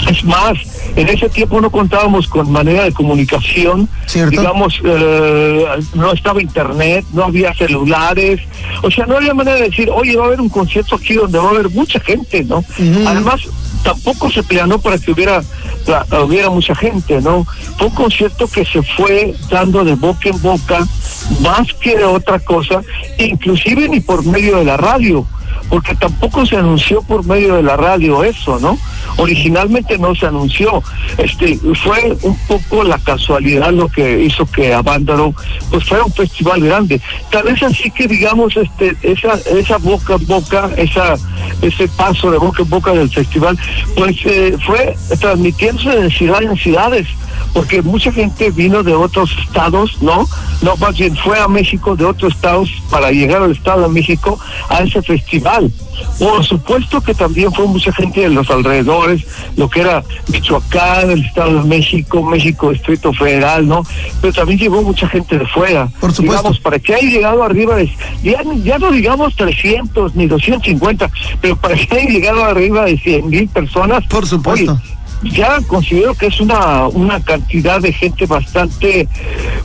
Es 0.09 0.25
más, 0.25 0.57
en 0.97 1.09
ese 1.09 1.29
tiempo 1.29 1.61
no 1.61 1.71
contábamos 1.71 2.27
con 2.27 2.51
manera 2.51 2.85
de 2.85 2.93
comunicación, 2.93 3.89
digamos, 4.31 4.81
no 5.95 6.13
estaba 6.13 6.41
internet, 6.41 7.05
no 7.13 7.25
había 7.25 7.53
celulares, 7.53 8.41
o 8.83 8.91
sea, 8.91 9.07
no 9.07 9.17
había 9.17 9.35
manera 9.35 9.57
de 9.57 9.69
decir, 9.69 9.91
oye, 9.91 10.17
va 10.17 10.25
a 10.25 10.27
haber 10.29 10.41
un 10.41 10.49
concierto 10.49 10.97
aquí 10.97 11.15
donde 11.15 11.39
va 11.39 11.49
a 11.49 11.51
haber 11.51 11.69
mucha 11.71 12.01
gente, 12.01 12.45
¿no? 12.45 12.65
Además, 13.07 13.43
tampoco 13.83 14.31
se 14.31 14.43
planeó 14.43 14.79
para 14.79 14.99
que 14.99 15.13
hubiera 15.13 15.43
hubiera 16.25 16.51
mucha 16.51 16.75
gente, 16.75 17.21
¿no? 17.21 17.47
Fue 17.79 17.89
un 17.89 17.95
concierto 17.95 18.47
que 18.47 18.65
se 18.65 18.83
fue 18.83 19.35
dando 19.51 19.85
de 19.85 19.95
boca 19.95 20.29
en 20.29 20.41
boca, 20.43 20.87
más 21.41 21.73
que 21.81 21.97
de 21.97 22.05
otra 22.05 22.39
cosa, 22.41 22.83
inclusive 23.19 23.89
ni 23.89 24.01
por 24.01 24.25
medio 24.25 24.59
de 24.59 24.65
la 24.65 24.77
radio, 24.77 25.27
porque 25.69 25.95
tampoco 25.95 26.47
se 26.47 26.57
anunció 26.57 27.03
por 27.03 27.25
medio 27.25 27.57
de 27.57 27.63
la 27.63 27.77
radio 27.77 28.25
eso, 28.25 28.59
¿no? 28.59 28.79
originalmente 29.19 29.99
no 29.99 30.15
se 30.15 30.27
anunció. 30.27 30.83
Este 31.19 31.59
ffue 31.59 32.17
un 32.23 32.37
poco 32.47 32.85
la 32.85 32.99
casualidad 32.99 33.73
lo 33.73 33.89
que 33.89 34.23
hizo 34.23 34.47
que 34.47 34.73
Avándaro 34.73 35.35
pues 35.71 35.85
fuera 35.85 36.05
un 36.05 36.13
festival 36.13 36.61
grande. 36.61 37.01
Tal 37.31 37.45
vez 37.45 37.63
así 37.63 37.91
que 37.91 38.07
digamos 38.07 38.57
este 38.57 38.97
esa 39.03 39.35
esa 39.51 39.79
boca 39.79 40.15
en 40.15 40.27
boca, 40.27 40.71
esa 40.77 41.15
ese 41.63 41.89
paso 41.89 42.31
de 42.31 42.39
boca 42.39 42.63
en 42.63 42.71
boca 42.71 42.93
del 42.93 43.11
festival, 43.11 43.59
pues 43.97 44.17
eh, 44.25 44.57
fue 44.65 44.97
transmitiéndose 45.21 45.91
de 45.91 46.11
ciudad 46.11 46.43
en 46.43 46.57
ciudades 46.57 47.07
porque 47.53 47.83
mucha 47.83 48.13
gente 48.13 48.51
vino 48.51 48.83
de 48.83 48.95
otros 48.95 49.31
estados, 49.43 50.01
¿no? 50.03 50.27
No, 50.63 50.77
más 50.77 50.97
bien 50.97 51.17
fue 51.17 51.39
a 51.39 51.49
México 51.49 51.97
de 51.97 52.05
otros 52.05 52.35
estados 52.35 52.71
para 52.91 53.11
llegar 53.11 53.43
al 53.43 53.53
Estado 53.53 53.83
de 53.83 53.89
México 53.89 54.39
a 54.69 54.81
ese 54.81 55.03
festival. 55.03 55.58
Por 56.19 56.45
supuesto 56.45 57.01
que 57.01 57.15
también 57.15 57.53
fue 57.53 57.67
mucha 57.67 57.93
gente 57.93 58.21
de 58.21 58.31
los 58.31 58.51
alrededores, 58.51 59.25
lo 59.57 59.69
que 59.69 59.81
era 59.81 60.03
Michoacán, 60.33 61.11
el 61.11 61.25
Estado 61.25 61.63
de 61.63 61.69
México, 61.69 62.23
México, 62.23 62.71
Distrito 62.71 63.13
Federal, 63.13 63.67
¿no? 63.67 63.85
Pero 64.21 64.33
también 64.33 64.59
llegó 64.59 64.83
mucha 64.83 65.09
gente 65.09 65.39
de 65.39 65.47
fuera. 65.47 65.89
Por 66.01 66.13
supuesto. 66.13 66.23
Digamos, 66.23 66.61
para 66.61 66.79
que 66.79 66.95
haya 66.95 67.09
llegado 67.09 67.43
arriba 67.43 67.77
de, 67.77 67.91
ya, 68.23 68.43
ya 68.63 68.79
no 68.79 68.91
digamos 68.91 69.35
300 69.37 70.15
ni 70.15 70.27
250, 70.27 71.11
pero 71.41 71.57
para 71.57 71.75
que 71.75 71.97
haya 71.97 72.09
llegado 72.09 72.45
arriba 72.45 72.85
de 72.85 72.99
100 72.99 73.29
mil 73.29 73.49
personas. 73.49 74.05
Por 74.07 74.27
supuesto. 74.27 74.73
oye, 74.73 74.98
ya 75.23 75.61
considero 75.67 76.15
que 76.15 76.27
es 76.27 76.41
una 76.41 76.87
una 76.89 77.21
cantidad 77.21 77.81
de 77.81 77.93
gente 77.93 78.27
bastante 78.27 79.09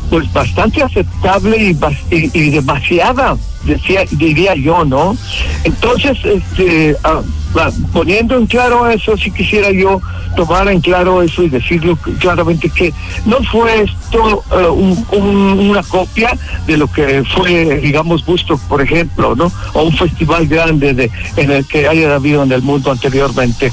pues 0.10 0.32
bastante 0.34 0.82
aceptable 0.84 1.58
y, 1.58 1.78
y, 2.16 2.32
y 2.34 2.50
demasiada 2.50 3.38
decía 3.64 4.04
diría 4.12 4.56
yo 4.56 4.84
no 4.84 5.16
entonces 5.64 6.18
este 6.26 6.96
ah, 7.04 7.22
ah, 7.56 7.70
poniendo 7.94 8.36
en 8.38 8.48
claro 8.48 8.90
eso 8.90 9.16
sí 9.16 9.32
quisiera 9.32 9.72
yo 9.72 10.02
tomar 10.36 10.68
en 10.68 10.82
claro 10.82 11.22
eso 11.22 11.44
y 11.44 11.50
decirlo 11.50 11.98
claramente 12.20 12.70
que 12.70 12.92
no 13.26 13.38
fue 13.44 13.84
esto 13.84 14.44
eh, 14.52 14.68
un- 14.68 15.06
un- 15.12 15.70
una 15.70 15.84
copia 15.84 16.36
de 16.66 16.78
lo 16.78 16.88
que 16.92 17.24
fue 17.36 17.78
digamos 17.80 18.26
Busto 18.26 18.58
por 18.68 18.82
ejemplo 18.82 19.36
no 19.36 19.52
o 19.74 19.84
un 19.84 19.96
festival 19.96 20.48
grande 20.48 20.94
de 20.94 21.12
en 21.38 21.52
el 21.52 21.66
que 21.68 21.88
haya 21.88 22.16
habido 22.16 22.42
en 22.44 22.52
el 22.52 22.64
mundo 22.64 22.92
anteriormente 22.92 23.72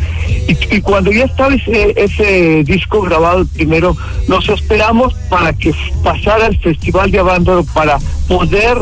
y, 0.48 0.58
y 0.76 0.82
cuando 0.82 1.12
ya 1.12 1.26
estaba 1.26 1.54
ese, 1.54 1.94
ese 1.96 2.64
disco 2.64 3.02
grabado 3.02 3.42
el 3.42 3.48
primero, 3.48 3.96
nos 4.28 4.48
esperamos 4.50 5.14
para 5.30 5.54
que 5.54 5.74
pasara 6.04 6.48
el 6.48 6.58
Festival 6.60 7.12
de 7.12 7.20
Avándaro 7.20 7.64
para 7.74 7.98
poder 8.28 8.78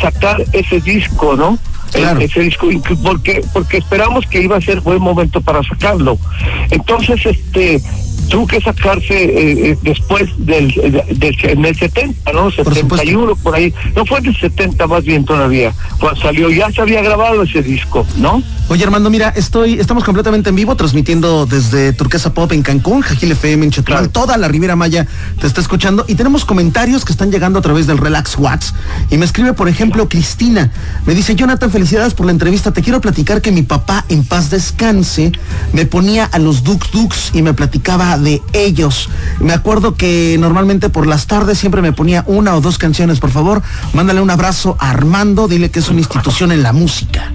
sacar 0.00 0.42
ese 0.52 0.80
disco, 0.80 1.36
¿no? 1.36 1.58
Claro. 1.92 2.20
ese 2.20 2.40
disco 2.40 2.68
porque 3.02 3.42
porque 3.50 3.78
esperamos 3.78 4.26
que 4.26 4.42
iba 4.42 4.58
a 4.58 4.60
ser 4.60 4.82
buen 4.82 5.00
momento 5.00 5.40
para 5.40 5.62
sacarlo 5.62 6.18
entonces 6.70 7.24
este 7.24 7.80
tuvo 8.28 8.46
que 8.46 8.60
sacarse 8.60 9.14
eh, 9.14 9.70
eh, 9.70 9.78
después 9.82 10.28
del, 10.38 10.68
del, 11.16 11.36
en 11.42 11.64
el 11.64 11.76
70 11.76 12.32
no 12.32 12.50
supuesto. 12.50 12.74
71 12.74 13.36
por 13.36 13.54
ahí 13.54 13.72
no 13.96 14.04
fue 14.04 14.20
del 14.20 14.36
70 14.36 14.86
más 14.86 15.04
bien 15.04 15.24
todavía 15.24 15.72
cuando 15.98 16.20
salió 16.20 16.50
ya 16.50 16.70
se 16.70 16.80
había 16.80 17.02
grabado 17.02 17.42
ese 17.42 17.62
disco 17.62 18.06
no 18.16 18.42
Oye 18.70 18.84
Armando, 18.84 19.08
mira, 19.08 19.30
estoy, 19.34 19.80
estamos 19.80 20.04
completamente 20.04 20.50
en 20.50 20.54
vivo, 20.54 20.76
transmitiendo 20.76 21.46
desde 21.46 21.94
Turquesa 21.94 22.34
Pop 22.34 22.52
en 22.52 22.60
Cancún, 22.62 23.00
Jajil 23.00 23.32
FM 23.32 23.64
en 23.64 23.70
Chetumal, 23.70 24.00
Claro. 24.00 24.12
toda 24.12 24.36
la 24.36 24.46
Riviera 24.46 24.76
Maya 24.76 25.06
te 25.40 25.46
está 25.46 25.62
escuchando 25.62 26.04
y 26.06 26.16
tenemos 26.16 26.44
comentarios 26.44 27.06
que 27.06 27.12
están 27.12 27.30
llegando 27.32 27.60
a 27.60 27.62
través 27.62 27.86
del 27.86 27.96
Relax 27.96 28.36
Watts. 28.36 28.74
Y 29.10 29.16
me 29.16 29.24
escribe, 29.24 29.54
por 29.54 29.70
ejemplo, 29.70 30.06
Cristina. 30.10 30.70
Me 31.06 31.14
dice, 31.14 31.34
Jonathan, 31.34 31.70
felicidades 31.70 32.12
por 32.12 32.26
la 32.26 32.32
entrevista. 32.32 32.70
Te 32.70 32.82
quiero 32.82 33.00
platicar 33.00 33.40
que 33.40 33.52
mi 33.52 33.62
papá, 33.62 34.04
en 34.10 34.22
paz 34.22 34.50
descanse, 34.50 35.32
me 35.72 35.86
ponía 35.86 36.26
a 36.26 36.38
los 36.38 36.62
Dux 36.62 36.90
Dux 36.90 37.30
y 37.32 37.40
me 37.40 37.54
platicaba 37.54 38.07
de 38.16 38.42
ellos. 38.52 39.10
Me 39.40 39.52
acuerdo 39.52 39.94
que 39.94 40.36
normalmente 40.38 40.88
por 40.88 41.06
las 41.06 41.26
tardes 41.26 41.58
siempre 41.58 41.82
me 41.82 41.92
ponía 41.92 42.24
una 42.26 42.54
o 42.54 42.60
dos 42.60 42.78
canciones. 42.78 43.20
Por 43.20 43.30
favor, 43.30 43.62
mándale 43.92 44.20
un 44.20 44.30
abrazo 44.30 44.76
a 44.78 44.90
Armando, 44.90 45.48
dile 45.48 45.70
que 45.70 45.80
es 45.80 45.88
una 45.90 46.00
institución 46.00 46.52
en 46.52 46.62
la 46.62 46.72
música. 46.72 47.32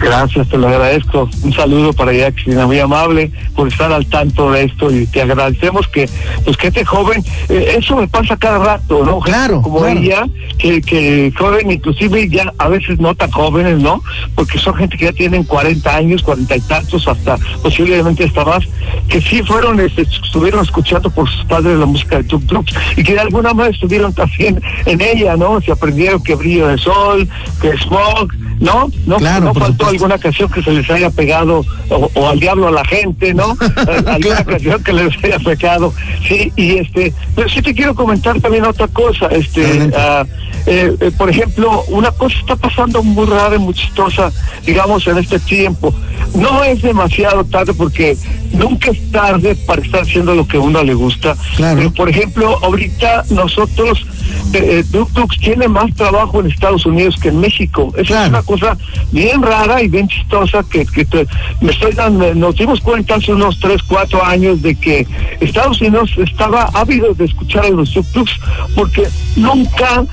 Gracias, 0.00 0.48
te 0.48 0.58
lo 0.58 0.68
agradezco. 0.68 1.28
Un 1.42 1.52
saludo 1.52 1.92
para 1.92 2.12
ella, 2.12 2.30
Cristina, 2.32 2.66
muy 2.66 2.78
amable 2.78 3.30
por 3.54 3.68
estar 3.68 3.92
al 3.92 4.06
tanto 4.06 4.50
de 4.52 4.64
esto 4.64 4.90
y 4.90 5.06
te 5.06 5.22
agradecemos 5.22 5.88
que, 5.88 6.08
pues, 6.44 6.56
que 6.56 6.68
este 6.68 6.84
joven, 6.84 7.24
eh, 7.48 7.76
eso 7.78 7.96
me 7.96 8.08
pasa 8.08 8.36
cada 8.36 8.58
rato, 8.58 9.04
¿no? 9.04 9.20
Claro, 9.20 9.62
Como 9.62 9.80
claro. 9.80 9.98
ella, 9.98 10.26
que, 10.58 10.80
que 10.82 11.32
joven, 11.36 11.70
inclusive 11.70 12.28
ya 12.28 12.52
a 12.58 12.68
veces 12.68 13.00
no 13.00 13.14
tan 13.14 13.30
jóvenes, 13.30 13.78
¿no? 13.78 14.02
Porque 14.34 14.58
son 14.58 14.74
gente 14.74 14.96
que 14.96 15.06
ya 15.06 15.12
tienen 15.12 15.44
40 15.44 15.96
años, 15.96 16.22
40 16.22 16.56
y 16.56 16.60
tantos, 16.60 17.08
hasta 17.08 17.36
posiblemente 17.62 18.24
hasta 18.24 18.44
más, 18.44 18.64
que 19.08 19.20
sí 19.20 19.42
fueron, 19.42 19.80
este, 19.80 20.02
estuvieron 20.02 20.62
escuchando 20.62 21.10
por 21.10 21.28
sus 21.30 21.44
padres 21.44 21.78
la 21.78 21.86
música 21.86 22.16
de 22.18 22.24
Tuk 22.24 22.46
Tuk 22.46 22.66
y 22.96 23.02
que 23.02 23.14
de 23.14 23.20
alguna 23.20 23.54
manera 23.54 23.74
estuvieron 23.74 24.12
también 24.12 24.60
en 24.86 25.00
ella, 25.00 25.36
¿no? 25.36 25.60
Se 25.60 25.72
aprendieron 25.72 26.22
que 26.22 26.34
brillo 26.34 26.68
de 26.68 26.78
sol, 26.78 27.28
que 27.60 27.76
smog, 27.78 28.32
¿no? 28.60 28.90
No, 29.06 29.18
Claro, 29.24 29.44
no 29.46 29.52
por 29.52 29.62
faltó 29.62 29.72
supuesto. 29.84 30.04
alguna 30.04 30.18
canción 30.18 30.50
que 30.50 30.62
se 30.62 30.70
les 30.72 30.88
haya 30.90 31.10
pegado 31.10 31.64
o, 31.88 32.10
o 32.14 32.28
al 32.28 32.38
diablo 32.40 32.68
a 32.68 32.70
la 32.70 32.84
gente, 32.84 33.32
¿no? 33.34 33.56
Alguna 34.06 34.18
Claro. 34.18 34.44
canción 34.46 34.82
que 34.84 34.92
les 34.92 35.24
haya 35.24 35.38
pegado. 35.38 35.92
Sí, 36.28 36.52
y 36.56 36.76
este, 36.78 37.12
pero 37.34 37.48
sí 37.48 37.62
te 37.62 37.74
quiero 37.74 37.94
comentar 37.94 38.40
también 38.40 38.64
otra 38.64 38.86
cosa, 38.88 39.26
este, 39.28 39.64
Adelante. 39.64 40.32
Eh, 40.66 40.94
eh, 41.00 41.10
por 41.16 41.28
ejemplo, 41.30 41.84
una 41.88 42.10
cosa 42.12 42.36
está 42.38 42.56
pasando 42.56 43.02
muy 43.02 43.26
rara 43.26 43.56
y 43.56 43.58
muy 43.58 43.74
chistosa, 43.74 44.32
digamos, 44.64 45.06
en 45.06 45.18
este 45.18 45.38
tiempo. 45.38 45.94
No 46.34 46.64
es 46.64 46.80
demasiado 46.82 47.44
tarde 47.44 47.74
porque 47.74 48.16
nunca 48.52 48.90
es 48.90 49.10
tarde 49.10 49.54
para 49.66 49.82
estar 49.82 50.02
haciendo 50.02 50.34
lo 50.34 50.46
que 50.46 50.56
a 50.56 50.60
uno 50.60 50.82
le 50.82 50.94
gusta. 50.94 51.36
Claro. 51.56 51.78
Pero, 51.78 51.92
por 51.92 52.08
ejemplo, 52.08 52.58
ahorita 52.62 53.24
nosotros, 53.30 54.06
eh, 54.52 54.82
eh, 54.92 55.00
tiene 55.40 55.68
más 55.68 55.94
trabajo 55.94 56.40
en 56.40 56.46
Estados 56.50 56.86
Unidos 56.86 57.16
que 57.20 57.28
en 57.28 57.40
México. 57.40 57.92
Esa 57.96 58.04
Claro. 58.06 58.22
es 58.24 58.28
una 58.30 58.42
cosa 58.42 58.78
bien 59.12 59.42
rara 59.42 59.82
y 59.82 59.88
bien 59.88 60.08
chistosa 60.08 60.64
que, 60.70 60.86
que 60.86 61.04
te- 61.04 61.26
me 61.60 61.72
estoy 61.72 61.92
dando, 61.92 62.34
nos 62.34 62.56
dimos 62.56 62.80
cuenta 62.80 63.16
hace 63.16 63.32
unos 63.32 63.58
3, 63.60 63.82
4 63.82 64.24
años 64.24 64.62
de 64.62 64.74
que 64.74 65.06
Estados 65.40 65.80
Unidos 65.80 66.10
estaba 66.18 66.70
ávido 66.72 67.12
de 67.14 67.26
escuchar 67.26 67.66
a 67.66 67.70
los 67.70 67.92
Duk 67.92 68.06
Dukes 68.12 68.34
porque 68.74 69.08
nunca 69.36 70.04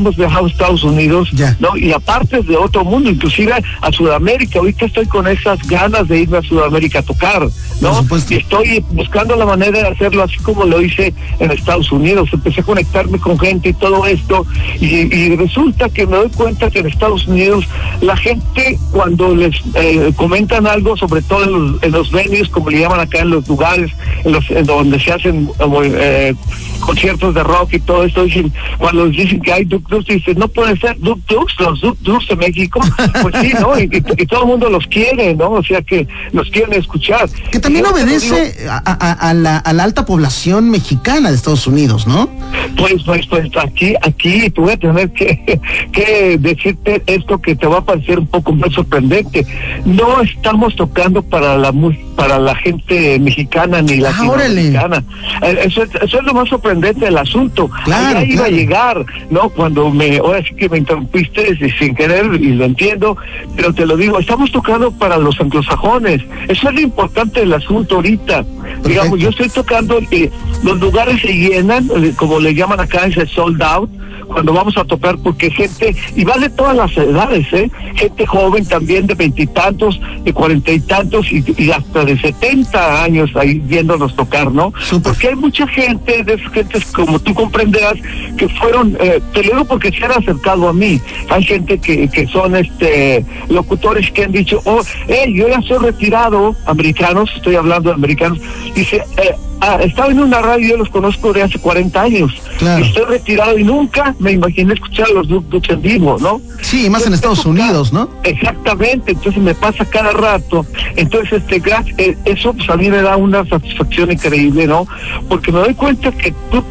habíamos 0.00 0.16
viajado 0.16 0.46
a 0.46 0.48
Estados 0.48 0.84
Unidos, 0.84 1.28
Ya. 1.32 1.56
¿no? 1.60 1.76
Y 1.76 1.92
aparte 1.92 2.42
de 2.42 2.56
otro 2.56 2.84
mundo, 2.84 3.10
inclusive 3.10 3.52
a 3.80 3.92
Sudamérica. 3.92 4.58
Ahorita 4.58 4.86
estoy 4.86 5.06
con 5.06 5.26
esas 5.26 5.58
ganas 5.66 6.08
de 6.08 6.20
irme 6.20 6.38
a 6.38 6.42
Sudamérica 6.42 7.00
a 7.00 7.02
tocar, 7.02 7.46
¿no? 7.80 8.06
Y 8.28 8.34
estoy 8.34 8.84
buscando 8.90 9.36
la 9.36 9.46
manera 9.46 9.80
de 9.82 9.88
hacerlo 9.88 10.22
así 10.22 10.36
como 10.38 10.64
lo 10.64 10.80
hice 10.80 11.12
en 11.38 11.50
Estados 11.50 11.92
Unidos. 11.92 12.30
Empecé 12.32 12.60
a 12.60 12.64
conectarme 12.64 13.18
con 13.18 13.38
gente 13.38 13.70
y 13.70 13.72
todo 13.74 13.90
todo 13.90 14.06
esto 14.06 14.46
y, 14.80 14.86
y 15.12 15.36
resulta 15.36 15.88
que 15.88 16.06
me 16.06 16.16
doy 16.16 16.30
cuenta 16.30 16.70
que 16.70 16.78
en 16.78 16.86
Estados 16.86 17.26
Unidos 17.26 17.64
la 18.00 18.16
gente 18.16 18.78
cuando 18.92 19.34
les 19.34 19.56
eh, 19.74 20.12
comentan 20.14 20.66
algo, 20.66 20.96
sobre 20.96 21.22
todo 21.22 21.42
en 21.42 21.50
los, 21.52 21.82
en 21.82 21.90
los 21.90 22.12
venues, 22.12 22.48
como 22.48 22.70
le 22.70 22.78
llaman 22.78 23.00
acá 23.00 23.18
en 23.18 23.30
los 23.30 23.48
lugares 23.48 23.90
en 24.24 24.32
los, 24.32 24.48
en 24.50 24.64
donde 24.64 25.00
se 25.00 25.12
hacen 25.12 25.50
eh, 25.84 26.34
conciertos 26.80 27.34
de 27.34 27.42
rock 27.42 27.74
y 27.74 27.80
todo 27.80 28.04
esto, 28.04 28.24
dicen, 28.24 28.52
cuando 28.78 29.06
les 29.06 29.16
dicen 29.16 29.40
que 29.40 29.52
hay 29.52 29.64
Duk, 29.90 30.06
dicen, 30.06 30.38
no 30.38 30.48
puede 30.48 30.76
ser 30.78 30.96
Duk 30.98 31.18
Duk, 31.26 31.48
los 31.60 31.80
Duk 31.80 31.98
Duk 32.00 32.26
de 32.28 32.36
México, 32.36 32.80
pues 33.22 33.34
sí, 33.40 33.52
¿no? 33.60 33.78
Y, 33.78 33.82
y- 33.84 34.22
y 34.22 34.26
todo 34.26 34.42
el 34.42 34.46
mundo 34.48 34.70
los 34.70 34.86
quiere, 34.86 35.34
¿no? 35.34 35.50
O 35.50 35.62
sea 35.62 35.82
que 35.82 36.06
los 36.32 36.48
quieren 36.50 36.72
escuchar. 36.74 37.28
Que 37.50 37.58
también 37.58 37.84
digo, 37.84 37.94
obedece 37.96 38.54
a, 38.68 38.78
a- 38.86 39.12
a 39.30 39.34
la, 39.34 39.58
a 39.58 39.72
la 39.72 39.82
alta 39.84 40.04
población 40.06 40.70
mexicana 40.70 41.28
de 41.30 41.36
Estados 41.36 41.66
Unidos, 41.66 42.06
¿no? 42.06 42.28
Pues, 42.76 43.02
pues, 43.04 43.26
pues 43.26 43.50
aquí, 43.56 43.94
aquí 44.02 44.48
te 44.50 44.60
voy 44.60 44.72
a 44.72 44.76
tener 44.76 45.10
que, 45.12 45.60
que 45.92 46.38
decirte 46.38 47.02
esto 47.06 47.38
que 47.40 47.54
te 47.56 47.66
va 47.66 47.78
a 47.78 47.84
parecer 47.84 48.18
un 48.18 48.26
poco 48.26 48.52
más 48.52 48.72
sorprendente. 48.72 49.44
No 49.84 50.20
estamos 50.22 50.74
tocando 50.76 51.22
para 51.22 51.56
la 51.58 51.70
para 52.16 52.38
la 52.38 52.54
gente 52.54 53.18
mexicana 53.18 53.80
ni 53.80 53.94
Ah, 54.04 54.10
latinoamericana. 54.10 55.02
Eh, 55.42 55.58
Eso, 55.64 55.82
es- 55.82 55.94
eso 55.94 56.18
es 56.18 56.24
lo 56.24 56.34
más 56.34 56.48
sorprendente 56.48 57.04
del 57.06 57.16
asunto. 57.18 57.70
Claro, 57.84 58.18
Allá 58.18 58.24
iba 58.26 58.34
claro. 58.42 58.54
a 58.54 58.58
llegar, 58.58 59.06
¿no? 59.30 59.48
Cuando 59.50 59.79
me, 59.88 60.18
ahora 60.18 60.42
sí 60.42 60.54
que 60.54 60.68
me 60.68 60.78
interrumpiste 60.78 61.56
sin 61.78 61.94
querer 61.94 62.26
y 62.34 62.52
lo 62.52 62.66
entiendo, 62.66 63.16
pero 63.56 63.72
te 63.72 63.86
lo 63.86 63.96
digo, 63.96 64.18
estamos 64.18 64.52
tocando 64.52 64.90
para 64.92 65.16
los 65.16 65.40
anglosajones. 65.40 66.22
Eso 66.48 66.68
es 66.68 66.74
lo 66.74 66.80
importante 66.80 67.40
del 67.40 67.54
asunto 67.54 67.96
ahorita. 67.96 68.44
Digamos, 68.84 69.18
yo 69.18 69.30
estoy 69.30 69.48
tocando, 69.48 69.98
eh, 70.10 70.30
los 70.62 70.78
lugares 70.80 71.20
se 71.22 71.32
llenan, 71.32 71.88
eh, 71.96 72.12
como 72.16 72.40
le 72.40 72.54
llaman 72.54 72.80
acá, 72.80 73.06
ese 73.06 73.26
sold 73.26 73.62
out, 73.62 73.90
cuando 74.32 74.52
vamos 74.52 74.76
a 74.76 74.84
tocar, 74.84 75.18
porque 75.18 75.50
gente, 75.50 75.94
y 76.14 76.24
va 76.24 76.34
de 76.38 76.48
todas 76.50 76.76
las 76.76 76.96
edades, 76.96 77.46
¿eh? 77.52 77.70
Gente 77.96 78.26
joven 78.26 78.64
también 78.66 79.06
de 79.06 79.14
veintitantos, 79.14 80.00
de 80.24 80.32
cuarenta 80.32 80.70
y 80.72 80.80
tantos, 80.80 81.30
y, 81.32 81.44
y 81.58 81.70
hasta 81.70 82.04
de 82.04 82.18
setenta 82.18 83.02
años 83.02 83.30
ahí 83.34 83.58
viéndonos 83.58 84.14
tocar, 84.14 84.50
¿no? 84.52 84.72
Porque 85.02 85.28
hay 85.28 85.34
mucha 85.36 85.66
gente, 85.66 86.22
de 86.22 86.34
esas 86.34 86.52
gentes, 86.52 86.84
como 86.92 87.18
tú 87.18 87.34
comprenderás, 87.34 87.94
que 88.36 88.48
fueron, 88.48 88.96
eh, 89.00 89.20
te 89.32 89.42
lo 89.42 89.50
digo 89.50 89.64
porque 89.64 89.90
se 89.90 90.04
han 90.04 90.12
acercado 90.12 90.68
a 90.68 90.72
mí. 90.72 91.00
Hay 91.28 91.42
gente 91.44 91.78
que, 91.78 92.08
que 92.08 92.26
son 92.28 92.56
este 92.56 93.24
locutores 93.48 94.10
que 94.12 94.24
han 94.24 94.32
dicho, 94.32 94.60
oh, 94.64 94.80
hey, 95.08 95.34
yo 95.34 95.48
ya 95.48 95.60
soy 95.62 95.78
retirado, 95.78 96.54
americanos, 96.66 97.30
estoy 97.34 97.56
hablando 97.56 97.90
de 97.90 97.94
americanos, 97.96 98.38
dice, 98.74 99.02
eh, 99.16 99.34
ah, 99.60 99.78
estaba 99.82 100.10
en 100.10 100.20
una 100.20 100.40
radio, 100.40 100.68
yo 100.70 100.76
los 100.76 100.88
conozco 100.88 101.32
de 101.32 101.42
hace 101.42 101.58
40 101.58 102.00
años, 102.02 102.32
Claro. 102.58 102.84
y 102.84 102.88
estoy 102.88 103.04
retirado 103.04 103.58
y 103.58 103.64
nunca 103.64 104.14
me 104.18 104.32
imaginé 104.32 104.74
escuchar 104.74 105.06
a 105.08 105.12
los 105.12 105.28
Duk 105.28 105.44
Duks 105.48 105.70
en 105.70 105.82
vivo, 105.82 106.16
¿no? 106.20 106.40
Sí, 106.62 106.88
más 106.90 107.06
en 107.06 107.14
Estados 107.14 107.44
Unidos, 107.46 107.92
¿no? 107.92 108.08
Exactamente, 108.24 109.12
entonces 109.12 109.42
me 109.42 109.54
pasa 109.54 109.84
cada 109.84 110.12
rato. 110.12 110.64
Entonces, 110.96 111.32
este, 111.42 111.62
gra- 111.62 111.84
eh, 111.98 112.16
eso 112.24 112.52
pues 112.52 112.68
a 112.70 112.76
mí 112.76 112.90
me 112.90 113.02
da 113.02 113.16
una 113.16 113.44
satisfacción 113.46 114.12
increíble, 114.12 114.66
¿no? 114.66 114.86
Porque 115.28 115.52
me 115.52 115.60
doy 115.60 115.74
cuenta 115.74 116.10
que 116.12 116.32
tú, 116.50 116.62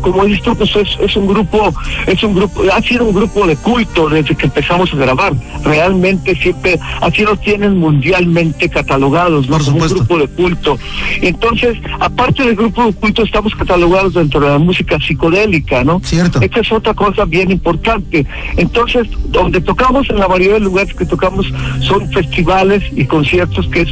como 0.00 0.24
dices 0.24 0.42
tú, 0.42 0.54
pues 0.56 0.74
es, 0.76 0.88
es 1.00 1.16
un 1.16 1.26
grupo, 1.26 1.72
es 2.06 2.22
un 2.22 2.34
grupo, 2.34 2.62
ha 2.72 2.80
sido 2.82 3.04
un 3.06 3.14
grupo 3.14 3.46
de 3.46 3.56
culto 3.56 4.08
desde 4.08 4.34
que 4.34 4.46
empezamos 4.46 4.92
a 4.92 4.96
grabar. 4.96 5.32
Realmente 5.62 6.34
siempre, 6.36 6.78
así 7.00 7.22
nos 7.22 7.40
tienen 7.40 7.76
mundialmente 7.78 8.68
catalogados, 8.68 9.48
¿no? 9.48 9.56
Por 9.56 9.64
Como 9.66 9.76
un 9.78 9.88
supuesto. 9.88 9.96
grupo 10.14 10.18
de 10.18 10.28
culto. 10.28 10.78
Entonces, 11.20 11.76
aparte 12.00 12.33
del 12.42 12.56
grupo 12.56 12.84
de 12.84 12.92
culto, 12.92 13.22
estamos 13.22 13.54
catalogados 13.54 14.14
dentro 14.14 14.40
de 14.40 14.48
la 14.48 14.58
música 14.58 14.98
psicodélica, 14.98 15.84
¿no? 15.84 16.00
Cierto. 16.02 16.40
Esta 16.40 16.60
es 16.60 16.72
otra 16.72 16.94
cosa 16.94 17.24
bien 17.24 17.50
importante. 17.50 18.26
Entonces, 18.56 19.06
donde 19.28 19.60
tocamos, 19.60 20.08
en 20.10 20.18
la 20.18 20.28
mayoría 20.28 20.54
de 20.54 20.60
lugares 20.60 20.94
que 20.94 21.06
tocamos, 21.06 21.46
son 21.80 22.10
festivales 22.10 22.82
y 22.94 23.04
conciertos 23.04 23.68
que 23.68 23.82
es, 23.82 23.88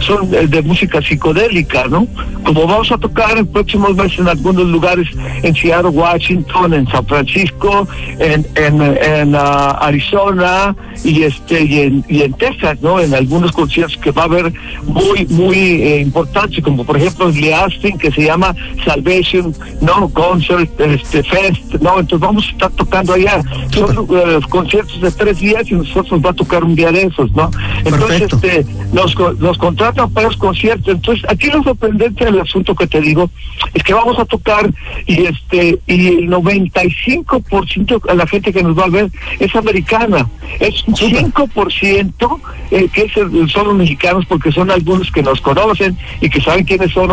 son 0.00 0.32
eh, 0.34 0.46
de 0.46 0.62
música 0.62 1.00
psicodélica, 1.00 1.86
¿no? 1.88 2.06
Como 2.44 2.66
vamos 2.66 2.90
a 2.92 2.98
tocar 2.98 3.36
en 3.38 3.46
próximos 3.46 3.94
meses 3.96 4.18
en 4.18 4.28
algunos 4.28 4.66
lugares, 4.66 5.08
en 5.42 5.54
Seattle, 5.54 5.90
Washington, 5.90 6.74
en 6.74 6.86
San 6.88 7.06
Francisco, 7.06 7.88
en, 8.18 8.46
en, 8.54 8.82
en, 8.82 9.34
ah, 9.34 9.78
Arizona 9.80 10.76
y 11.04 11.22
este 11.22 11.64
y 11.64 11.80
en, 11.80 12.04
y 12.08 12.22
en 12.22 12.32
Texas, 12.34 12.78
¿no? 12.80 13.00
En 13.00 13.14
algunos 13.14 13.52
conciertos 13.52 13.96
que 13.98 14.10
va 14.10 14.22
a 14.22 14.26
haber 14.26 14.52
muy, 14.84 15.26
muy 15.26 15.56
eh, 15.56 16.00
importantes, 16.00 16.62
como 16.62 16.84
por 16.84 16.96
ejemplo 16.96 17.30
de 17.30 17.54
Austin, 17.78 17.98
que 17.98 18.10
se 18.10 18.22
llama 18.24 18.54
Salvation, 18.84 19.54
¿no? 19.80 20.08
Concert, 20.10 20.68
este, 20.80 21.22
Fest, 21.22 21.74
¿no? 21.80 22.00
Entonces 22.00 22.20
vamos 22.20 22.46
a 22.46 22.50
estar 22.50 22.70
tocando 22.72 23.12
allá. 23.14 23.40
Son 23.70 24.06
eh, 24.10 24.40
conciertos 24.48 25.00
de 25.00 25.10
tres 25.12 25.38
días 25.38 25.70
y 25.70 25.74
nosotros 25.74 26.12
nos 26.12 26.24
va 26.26 26.30
a 26.30 26.34
tocar 26.34 26.64
un 26.64 26.74
día 26.74 26.90
de 26.90 27.02
esos, 27.04 27.30
¿no? 27.32 27.50
Entonces, 27.84 28.22
Perfecto. 28.22 28.36
este, 28.42 28.66
nos, 28.92 29.16
nos 29.38 29.58
contratan 29.58 30.10
para 30.12 30.26
los 30.28 30.36
conciertos. 30.36 30.88
Entonces, 30.94 31.24
aquí 31.28 31.48
lo 31.48 31.62
sorprendente 31.62 32.24
del 32.24 32.40
asunto 32.40 32.74
que 32.74 32.86
te 32.86 33.00
digo 33.00 33.30
es 33.74 33.82
que 33.82 33.94
vamos 33.94 34.18
a 34.18 34.24
tocar 34.24 34.70
y 35.06 35.24
este 35.26 35.78
y 35.86 36.06
el 36.08 36.28
95% 36.30 38.02
de 38.08 38.14
la 38.14 38.26
gente 38.26 38.52
que 38.52 38.62
nos 38.62 38.76
va 38.78 38.84
a 38.84 38.88
ver 38.88 39.10
es 39.38 39.54
americana. 39.54 40.28
Es 40.60 40.82
un 40.86 40.96
Súper. 40.96 41.24
5% 41.26 42.40
eh, 42.70 42.88
que 42.92 43.02
es 43.02 43.16
el- 43.16 43.48
son 43.50 43.68
los 43.68 43.76
mexicanos 43.76 44.24
porque 44.26 44.50
son 44.52 44.70
algunos 44.70 45.10
que 45.10 45.22
nos 45.22 45.40
conocen 45.40 45.96
y 46.20 46.28
que 46.28 46.40
saben 46.40 46.64
quiénes 46.64 46.92
son, 46.92 47.08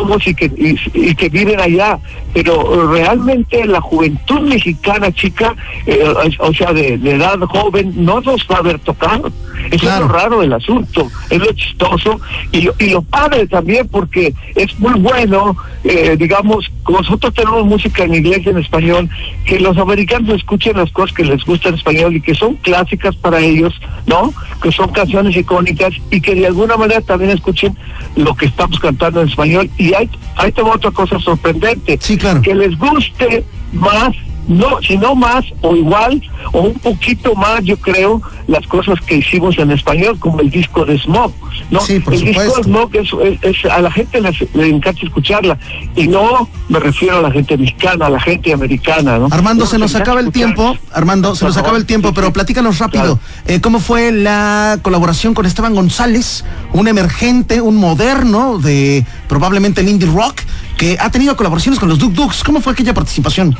somos 0.00 0.26
y 0.26 0.34
que, 0.34 0.50
y, 0.94 1.14
que 1.14 1.28
viven 1.28 1.60
allá. 1.60 1.98
Pero 2.32 2.90
realmente 2.92 3.64
la 3.66 3.80
juventud 3.80 4.40
mexicana, 4.40 5.12
chica, 5.12 5.54
eh, 5.86 6.04
o 6.38 6.52
sea, 6.54 6.72
de, 6.72 6.98
de 6.98 7.12
edad 7.12 7.38
joven, 7.40 7.92
no 7.96 8.20
nos 8.20 8.46
va 8.50 8.56
a 8.56 8.62
ver 8.62 8.78
tocar. 8.80 9.20
Eso 9.70 9.78
Claro. 9.80 10.04
es 10.06 10.10
lo 10.12 10.16
raro 10.18 10.40
del 10.40 10.52
asunto, 10.52 11.10
es 11.30 11.38
lo 11.38 11.52
chistoso 11.52 12.20
y 12.52 12.62
lo, 12.62 12.74
y 12.78 12.90
lo 12.90 13.02
padre 13.02 13.46
también 13.46 13.86
porque 13.88 14.34
es 14.54 14.78
muy 14.78 14.94
bueno, 15.00 15.56
eh, 15.84 16.16
digamos, 16.18 16.70
nosotros 16.88 17.32
tenemos 17.34 17.64
música 17.66 18.04
en 18.04 18.14
inglés 18.14 18.42
y 18.44 18.48
en 18.48 18.58
español, 18.58 19.08
que 19.44 19.60
los 19.60 19.76
americanos 19.78 20.30
escuchen 20.36 20.76
las 20.76 20.90
cosas 20.92 21.14
que 21.16 21.24
les 21.24 21.44
gustan 21.44 21.72
en 21.72 21.78
español 21.78 22.16
y 22.16 22.20
que 22.20 22.34
son 22.34 22.54
clásicas 22.56 23.14
para 23.16 23.38
ellos, 23.40 23.72
¿no? 24.06 24.32
Que 24.62 24.72
son 24.72 24.90
canciones 24.90 25.36
icónicas 25.36 25.92
y 26.10 26.20
que 26.20 26.34
de 26.34 26.46
alguna 26.46 26.76
manera 26.76 27.00
también 27.00 27.30
escuchen 27.30 27.76
lo 28.16 28.34
que 28.34 28.46
estamos 28.46 28.78
cantando 28.80 29.22
en 29.22 29.28
español. 29.28 29.70
Y 29.78 29.94
hay, 29.94 30.08
hay 30.36 30.52
otra 30.56 30.90
cosa 30.90 31.18
sorprendente, 31.20 31.98
Sí, 32.00 32.16
claro. 32.16 32.42
que 32.42 32.54
les 32.54 32.76
guste 32.78 33.44
más 33.72 34.14
no, 34.50 34.80
si 34.82 34.98
no 34.98 35.14
más 35.14 35.44
o 35.62 35.74
igual 35.76 36.20
o 36.52 36.60
un 36.62 36.74
poquito 36.74 37.34
más, 37.34 37.62
yo 37.64 37.76
creo, 37.78 38.20
las 38.48 38.66
cosas 38.66 39.00
que 39.06 39.16
hicimos 39.18 39.56
en 39.58 39.70
español, 39.70 40.18
como 40.18 40.40
el 40.40 40.50
disco 40.50 40.84
de 40.84 40.98
Smoke, 40.98 41.34
¿no? 41.70 41.80
Sí, 41.80 42.00
por 42.00 42.14
el 42.14 42.24
disco 42.24 42.42
de 42.56 42.62
Smoke 42.64 42.94
es, 42.96 43.08
es- 43.22 43.38
es- 43.64 43.70
a 43.70 43.80
la 43.80 43.90
gente 43.90 44.20
les- 44.20 44.54
le 44.54 44.68
encanta 44.68 45.00
escucharla 45.02 45.56
y 45.94 46.08
no 46.08 46.48
me 46.68 46.80
refiero 46.80 47.18
a 47.18 47.22
la 47.22 47.30
gente 47.30 47.56
mexicana, 47.56 48.06
a 48.06 48.10
la 48.10 48.20
gente 48.20 48.52
americana, 48.52 49.18
¿no? 49.18 49.28
Armando, 49.30 49.66
se 49.66 49.78
nos 49.78 49.94
acaba 49.94 50.20
el 50.20 50.32
tiempo. 50.32 50.76
Armando, 50.92 51.34
se 51.36 51.44
nos 51.44 51.56
acaba 51.56 51.76
el 51.78 51.86
tiempo, 51.86 52.08
Sí, 52.08 52.14
pero 52.16 52.32
platícanos 52.32 52.78
rápido. 52.78 53.18
Claro. 53.18 53.20
Eh, 53.46 53.60
¿Cómo 53.60 53.78
fue 53.80 54.10
la 54.12 54.78
colaboración 54.82 55.32
con 55.34 55.46
Esteban 55.46 55.74
González, 55.74 56.44
un 56.72 56.88
emergente, 56.88 57.60
un 57.60 57.76
moderno 57.76 58.58
de 58.58 59.04
probablemente 59.28 59.80
el 59.80 59.88
indie 59.88 60.08
rock, 60.08 60.40
que 60.76 60.96
ha 60.98 61.10
tenido 61.10 61.36
colaboraciones 61.36 61.78
con 61.78 61.88
los 61.88 61.98
Duk 61.98 62.12
Duks? 62.14 62.42
¿Cómo 62.42 62.60
fue 62.60 62.72
aquella 62.72 62.94
participación? 62.94 63.54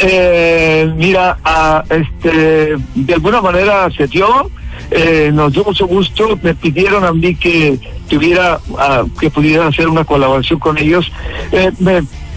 Eh, 0.00 0.92
mira, 0.96 1.38
este, 1.88 2.76
de 2.94 3.14
alguna 3.14 3.40
manera 3.40 3.88
se 3.96 4.06
dio, 4.06 4.50
eh, 4.90 5.30
nos 5.32 5.52
dio 5.52 5.64
mucho 5.64 5.86
gusto, 5.86 6.38
me 6.42 6.54
pidieron 6.54 7.04
a 7.04 7.12
mí 7.12 7.34
que 7.34 7.78
tuviera, 8.08 8.60
que 9.20 9.30
pudiera 9.30 9.68
hacer 9.68 9.88
una 9.88 10.04
colaboración 10.04 10.58
con 10.58 10.78
ellos, 10.78 11.10
eh, 11.52 11.70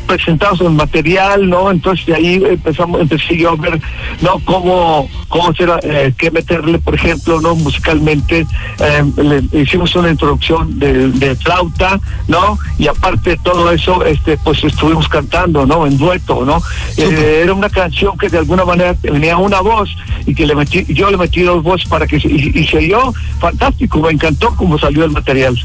presentamos 0.08 0.62
el 0.62 0.72
material, 0.72 1.50
¿no? 1.50 1.70
Entonces 1.70 2.06
de 2.06 2.16
ahí 2.16 2.44
empezamos, 2.44 3.02
empecé 3.02 3.38
yo 3.38 3.52
a 3.52 3.56
ver, 3.56 3.80
¿no? 4.22 4.40
Cómo, 4.46 5.10
cómo 5.28 5.50
hacer, 5.50 5.70
eh, 5.84 6.14
qué 6.18 6.32
meterle, 6.32 6.80
por 6.80 6.96
ejemplo, 6.96 7.42
¿no? 7.42 7.56
Musicalmente, 7.56 8.48
eh, 8.80 9.04
le 9.52 9.62
hicimos 9.62 9.96
una 9.96 10.10
introducción 10.10 10.80
de, 10.80 11.10
de 11.10 11.36
flauta, 11.36 12.00
¿no? 12.28 12.58
Y 12.78 12.88
aparte 12.88 13.32
de 13.32 13.38
todo 13.38 13.72
eso, 13.72 14.04
este, 14.06 14.38
pues 14.38 14.64
estuvimos 14.64 15.08
cantando, 15.08 15.66
¿no? 15.66 15.86
En 15.86 15.98
dueto, 15.98 16.44
¿no? 16.46 16.62
Eh, 16.98 17.42
era 17.44 17.54
una 17.54 17.70
canción 17.70 18.18
que 18.18 18.30
de 18.30 18.40
alguna 18.40 18.66
manera 18.66 18.94
tenía 18.96 19.38
una 19.38 19.62
voz 19.62 19.90
y 20.26 20.34
que 20.34 20.46
le 20.46 20.56
metí, 20.56 20.86
yo 20.94 21.12
le 21.12 21.18
metí 21.18 21.42
dos 21.42 21.62
voces 21.62 21.88
para 21.88 22.08
que 22.08 22.18
y, 22.18 22.52
y 22.60 22.68
se 22.68 22.78
oyó 22.78 23.14
fantástico, 23.40 24.00
me 24.00 24.12
encantó 24.12 24.56
cómo 24.56 24.80
salió 24.80 25.04
el 25.04 25.12
material. 25.12 25.58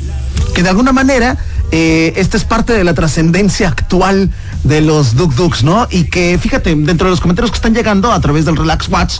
Que 0.55 0.63
de 0.63 0.69
alguna 0.69 0.93
manera 0.93 1.39
eh, 1.73 2.13
esta 2.17 2.37
es 2.37 2.45
parte 2.45 2.73
de 2.75 2.85
la 2.85 2.95
trascendencia 2.95 3.69
actual 3.69 4.31
de 4.63 4.81
los 4.83 5.17
Duk 5.17 5.35
Duks, 5.35 5.65
¿no? 5.65 5.89
Y 5.91 6.05
que 6.05 6.39
fíjate, 6.41 6.75
dentro 6.77 7.07
de 7.07 7.11
los 7.11 7.21
comentarios 7.21 7.51
que 7.51 7.57
están 7.57 7.75
llegando 7.75 8.13
a 8.13 8.21
través 8.21 8.45
del 8.45 8.57
Relax 8.57 8.89
Watch, 8.89 9.15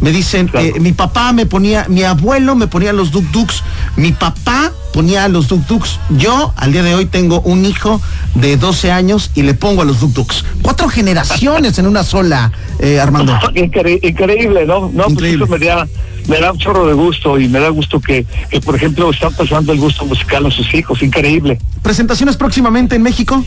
me 0.00 0.10
dicen, 0.12 0.48
Claro. 0.48 0.66
eh, 0.66 0.80
mi 0.80 0.92
papá 0.92 1.32
me 1.32 1.46
ponía, 1.46 1.84
mi 1.88 2.04
abuelo 2.04 2.54
me 2.54 2.68
ponía 2.68 2.92
los 2.92 3.10
Duk 3.10 3.24
Duks, 3.32 3.62
mi 3.96 4.12
papá 4.12 4.72
ponía 4.92 5.28
los 5.28 5.48
tuk-tuks. 5.50 5.98
Yo, 6.16 6.54
al 6.56 6.72
día 6.72 6.82
de 6.82 6.94
hoy, 6.94 7.04
tengo 7.04 7.40
un 7.42 7.66
hijo 7.66 8.00
de 8.34 8.56
12 8.56 8.90
años 8.92 9.30
y 9.34 9.42
le 9.42 9.52
pongo 9.52 9.82
a 9.82 9.84
los 9.84 9.98
tuk-tuks. 10.00 10.42
Cuatro 10.62 10.88
generaciones 10.88 11.78
en 11.78 11.86
una 11.86 12.02
sola, 12.02 12.50
eh, 12.78 12.98
Armando. 12.98 13.34
Incre- 13.54 13.98
increíble, 14.02 14.64
¿no? 14.64 14.90
No, 14.94 15.06
Increíble. 15.10 15.44
pues 15.46 15.60
eso 15.60 15.74
me 15.74 15.80
da, 15.82 15.86
me 16.28 16.40
da 16.40 16.52
un 16.52 16.58
chorro 16.58 16.86
de 16.86 16.94
gusto 16.94 17.38
y 17.38 17.48
me 17.48 17.60
da 17.60 17.68
gusto 17.68 18.00
que, 18.00 18.26
que, 18.50 18.60
por 18.60 18.74
ejemplo, 18.74 19.10
están 19.10 19.32
pasando 19.34 19.72
el 19.72 19.78
gusto 19.78 20.04
musical 20.04 20.46
a 20.46 20.50
sus 20.50 20.72
hijos. 20.74 21.02
Increíble. 21.02 21.58
¿Presentaciones 21.82 22.36
próximamente 22.36 22.96
en 22.96 23.02
México? 23.02 23.44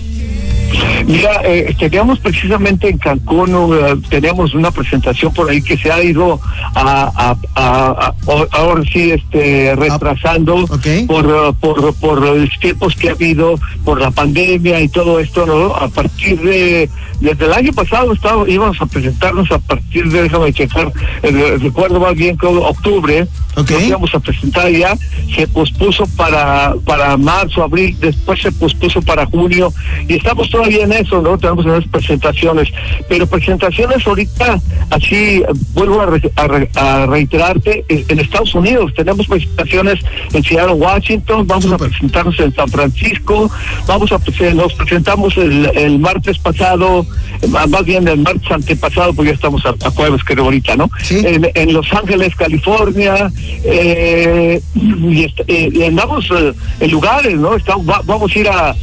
Mira, 1.05 1.41
eh, 1.43 1.73
teníamos 1.79 2.19
precisamente 2.19 2.89
en 2.89 2.97
Cancún, 2.97 3.49
eh, 3.73 3.95
teníamos 4.10 4.53
una 4.53 4.69
presentación 4.71 5.34
por 5.34 5.49
ahí 5.49 5.62
que 5.62 5.77
se 5.77 5.91
ha 5.91 6.03
ido 6.03 6.39
a, 6.75 7.12
a- 7.15 7.38
a- 7.55 7.89
a- 8.08 8.13
o- 8.25 8.47
ahora 8.51 8.84
sí, 8.91 9.12
este, 9.12 9.75
retrasando 9.75 10.55
ok. 10.55 10.88
por, 11.08 11.25
eh, 11.25 11.53
por, 11.60 11.93
por 11.95 12.21
los 12.21 12.49
tiempos 12.60 12.95
que 12.95 13.10
ha 13.10 13.13
habido, 13.13 13.60
por 13.84 13.99
la 13.99 14.12
pandemia 14.12 14.82
y 14.82 14.89
todo 14.89 15.19
esto, 15.19 15.45
¿no? 15.45 15.73
A 15.75 15.88
partir 15.89 16.39
de, 16.41 16.89
desde 17.19 17.45
el 17.45 17.53
año 17.53 17.73
pasado 17.73 18.13
estaba, 18.13 18.47
íbamos 18.49 18.79
a 18.82 18.86
presentarnos 18.86 19.51
a 19.51 19.60
partir 19.60 20.10
de, 20.10 20.23
déjame 20.23 20.53
checar, 20.53 20.91
eh, 21.23 21.58
recuerdo 21.60 21.99
más 21.99 22.13
bien 22.15 22.38
que 22.38 22.45
octubre, 22.45 23.27
Ok. 23.55 23.71
nos 23.71 23.82
íbamos 23.84 24.13
a 24.15 24.19
presentar 24.19 24.69
ya, 24.71 24.95
se 25.36 25.47
pospuso 25.47 26.05
para, 26.15 26.75
para 26.86 27.17
marzo, 27.17 27.63
abril, 27.63 27.97
después 27.99 28.41
se 28.41 28.51
pospuso 28.51 29.01
para 29.01 29.25
junio, 29.25 29.73
y 30.08 30.13
estamos 30.15 30.49
todavía 30.60 30.84
en 30.84 30.91
eso, 30.91 31.22
¿no? 31.22 31.38
Tenemos 31.38 31.65
unas 31.65 31.88
presentaciones, 31.88 32.67
pero 33.08 33.26
presentaciones 33.28 34.06
ahorita, 34.06 34.60
así, 34.89 35.15
eh, 35.38 35.45
vuelvo 35.74 36.02
a, 36.02 36.08
re- 36.08 36.32
a 36.36 36.48
re- 36.48 36.69
a 36.76 37.06
reiterarte, 37.06 37.86
en, 37.88 38.04
en 38.10 38.19
Estados 38.19 38.54
Unidos 38.56 38.91
tenemos 38.93 39.26
presentaciones 39.28 40.00
en 40.34 40.43
Seattle, 40.43 40.74
Washington, 40.74 41.48
vamos 41.48 41.72
a 41.72 41.78
presentarnos 41.78 42.38
en 42.41 42.54
San 42.54 42.67
Francisco, 42.67 43.50
vamos 43.88 44.12
a 44.12 44.19
presen- 44.19 44.56
nos 44.56 44.74
presentamos 44.74 45.38
el, 45.38 45.65
el 45.76 45.98
martes 46.00 46.38
pasado, 46.39 47.06
eh, 47.41 47.48
más 47.48 47.86
bien 47.86 48.06
el 48.08 48.19
martes 48.19 48.52
antepasado, 48.52 49.13
porque 49.13 49.30
ya 49.30 49.36
estamos 49.36 49.65
a, 49.65 49.69
a 49.86 49.91
jueves, 49.91 50.22
creo 50.26 50.43
ahorita, 50.43 50.76
¿no? 50.76 50.89
Sí. 51.04 51.22
En, 51.26 51.50
en 51.54 51.74
Los 51.74 51.91
Ángeles, 51.93 52.36
California, 52.36 53.32
eh, 53.63 54.62
y, 54.76 55.24
est- 55.24 55.39
eh, 55.48 55.69
y 55.72 55.84
andamos 55.84 56.30
eh, 56.32 56.52
en 56.82 56.91
lugares, 56.91 57.36
¿no? 57.36 57.56
Estamos, 57.56 57.88
va- 57.88 58.02
vamos 58.04 58.36
a 58.36 58.39
ir 58.39 58.50
a, 58.50 58.76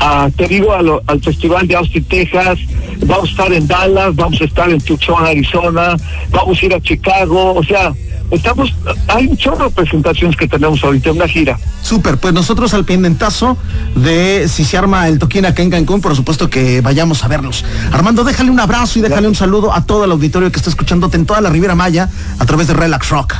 a, 0.00 0.28
te 0.36 0.46
digo, 0.48 0.72
a 0.74 0.82
lo- 0.82 1.02
al 1.06 1.21
Festival 1.22 1.66
de 1.66 1.76
Austin, 1.76 2.04
Texas, 2.04 2.58
vamos 3.06 3.28
a 3.28 3.30
estar 3.30 3.52
en 3.52 3.66
Dallas, 3.66 4.14
vamos 4.14 4.40
a 4.40 4.44
estar 4.44 4.70
en 4.70 4.80
Tucson, 4.80 5.24
Arizona, 5.24 5.96
vamos 6.30 6.60
a 6.60 6.66
ir 6.66 6.74
a 6.74 6.80
Chicago, 6.80 7.54
o 7.54 7.64
sea, 7.64 7.92
estamos, 8.30 8.74
hay 9.08 9.26
un 9.26 9.36
chorro 9.36 9.66
de 9.66 9.70
presentaciones 9.70 10.36
que 10.36 10.48
tenemos 10.48 10.82
ahorita, 10.82 11.12
una 11.12 11.28
gira. 11.28 11.58
Súper, 11.82 12.18
pues 12.18 12.34
nosotros 12.34 12.74
al 12.74 12.84
pendientazo 12.84 13.56
de 13.94 14.48
si 14.48 14.64
se 14.64 14.76
arma 14.78 15.08
el 15.08 15.18
toquín 15.18 15.44
acá 15.46 15.62
en 15.62 15.70
Cancún, 15.70 16.00
por 16.00 16.16
supuesto 16.16 16.48
que 16.48 16.80
vayamos 16.80 17.24
a 17.24 17.28
verlos. 17.28 17.64
Armando, 17.92 18.24
déjale 18.24 18.50
un 18.50 18.60
abrazo 18.60 18.98
y 18.98 19.02
déjale 19.02 19.28
un 19.28 19.34
saludo 19.34 19.72
a 19.72 19.84
todo 19.84 20.04
el 20.04 20.12
auditorio 20.12 20.50
que 20.50 20.58
está 20.58 20.70
escuchándote 20.70 21.16
en 21.16 21.26
toda 21.26 21.40
la 21.40 21.50
Riviera 21.50 21.74
Maya 21.74 22.08
a 22.38 22.46
través 22.46 22.68
de 22.68 22.74
Relax 22.74 23.08
Rock. 23.10 23.34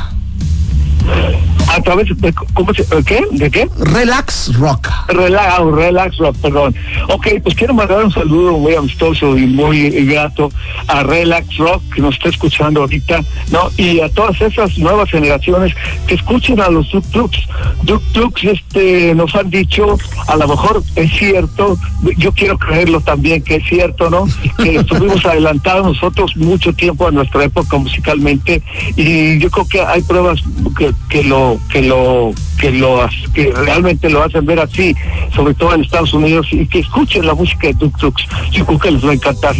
A 1.72 1.80
través 1.82 2.08
de, 2.20 2.32
¿cómo 2.54 2.74
se, 2.74 2.82
eh, 2.82 3.02
¿qué? 3.06 3.24
¿De 3.30 3.50
qué? 3.50 3.68
Relax 3.78 4.54
Rock. 4.58 4.88
Relax, 5.08 5.58
relax, 5.72 6.16
rock, 6.18 6.37
perdón. 6.42 6.74
Ok, 7.08 7.28
pues 7.42 7.54
quiero 7.54 7.74
mandar 7.74 8.04
un 8.04 8.12
saludo 8.12 8.58
muy 8.58 8.74
amistoso 8.74 9.37
y 9.37 9.46
muy 9.46 9.90
grato 10.04 10.50
a 10.88 11.02
Relax 11.02 11.56
Rock 11.56 11.82
que 11.94 12.02
nos 12.02 12.14
está 12.14 12.28
escuchando 12.28 12.80
ahorita, 12.80 13.22
¿no? 13.50 13.70
Y 13.76 14.00
a 14.00 14.08
todas 14.11 14.40
esas 14.40 14.76
nuevas 14.78 15.11
generaciones 15.11 15.74
que 16.06 16.14
escuchen 16.14 16.61
a 16.61 16.68
los 16.68 16.90
Duk 16.90 17.04
Duks. 17.06 17.38
Duk 17.82 18.02
Duks, 18.12 18.44
este, 18.44 19.14
nos 19.14 19.35
han 19.35 19.50
dicho, 19.50 19.96
a 20.26 20.37
lo 20.37 20.48
mejor 20.48 20.82
es 20.96 21.11
cierto, 21.12 21.78
yo 22.16 22.32
quiero 22.32 22.58
creerlo 22.58 23.00
también 23.00 23.42
que 23.42 23.56
es 23.56 23.64
cierto, 23.66 24.11
¿no? 24.11 24.26
Que 24.62 24.76
estuvimos 24.80 25.24
adelantados 25.24 25.87
nosotros 25.87 26.37
mucho 26.37 26.72
tiempo 26.72 27.08
a 27.08 27.11
nuestra 27.11 27.44
época 27.44 27.76
musicalmente 27.78 28.62
y 28.96 29.38
yo 29.38 29.50
creo 29.50 29.68
que 29.68 29.80
hay 29.80 30.02
pruebas 30.02 30.40
que, 30.76 30.92
que 31.08 31.24
lo 31.24 31.58
que 31.70 31.83
lo 31.83 32.33
que 32.59 32.70
lo 32.70 33.09
que 33.35 33.53
realmente 33.53 34.09
lo 34.09 34.22
hacen 34.22 34.46
ver 34.46 34.61
así, 34.61 34.94
sobre 35.35 35.55
todo 35.55 35.75
en 35.75 35.83
Estados 35.83 36.12
Unidos 36.14 36.46
y 36.51 36.66
que 36.66 36.81
escuchen 36.81 37.27
la 37.27 37.35
música 37.35 37.68
de 37.68 37.75
Tuk 37.75 37.98
Tuks. 37.98 38.25
Yo 38.53 38.64
creo 38.66 38.79
que 38.79 38.90
les 38.90 39.05
va 39.05 39.11
a 39.11 39.14
encantar. 39.14 39.57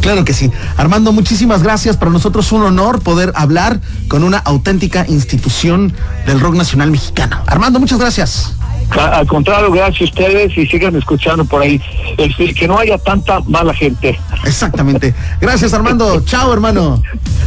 Claro 0.00 0.24
que 0.24 0.32
sí. 0.32 0.50
Armando, 0.76 1.12
muchísimas 1.12 1.62
gracias. 1.62 1.96
Para 1.96 2.10
nosotros 2.10 2.50
un 2.52 2.62
honor 2.62 3.02
poder 3.02 3.32
hablar 3.34 3.80
con 4.08 4.22
una 4.22 4.38
auténtica 4.38 5.04
institución 5.08 5.92
del 6.26 6.40
rock 6.40 6.54
nacional 6.54 6.90
mexicano. 6.90 7.42
Armando, 7.46 7.80
muchas 7.80 7.98
gracias. 7.98 8.54
Al 8.90 9.26
contrario, 9.26 9.72
gracias 9.72 10.02
a 10.02 10.04
ustedes 10.04 10.56
y 10.56 10.66
sigan 10.66 10.94
escuchando 10.96 11.44
por 11.44 11.62
ahí. 11.62 11.80
Este, 12.16 12.54
que 12.54 12.68
no 12.68 12.78
haya 12.78 12.98
tanta 12.98 13.40
mala 13.40 13.74
gente. 13.74 14.18
Exactamente. 14.44 15.14
Gracias, 15.40 15.74
Armando. 15.74 16.20
Chao, 16.24 16.52
hermano. 16.52 17.02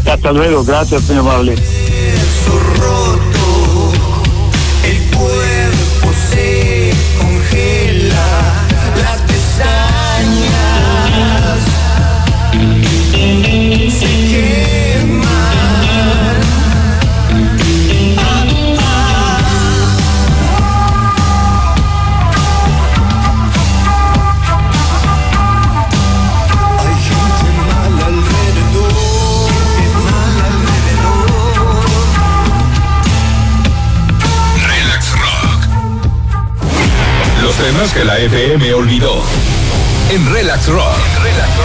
Hasta 0.05 0.31
luego, 0.31 0.63
gracias, 0.63 1.07
muy 1.07 1.17
amable. 1.17 1.55
Que 37.87 38.03
la 38.03 38.17
FM 38.17 38.73
olvidó. 38.73 39.23
En 40.09 40.33
Relax 40.33 40.67
Rock. 40.67 40.97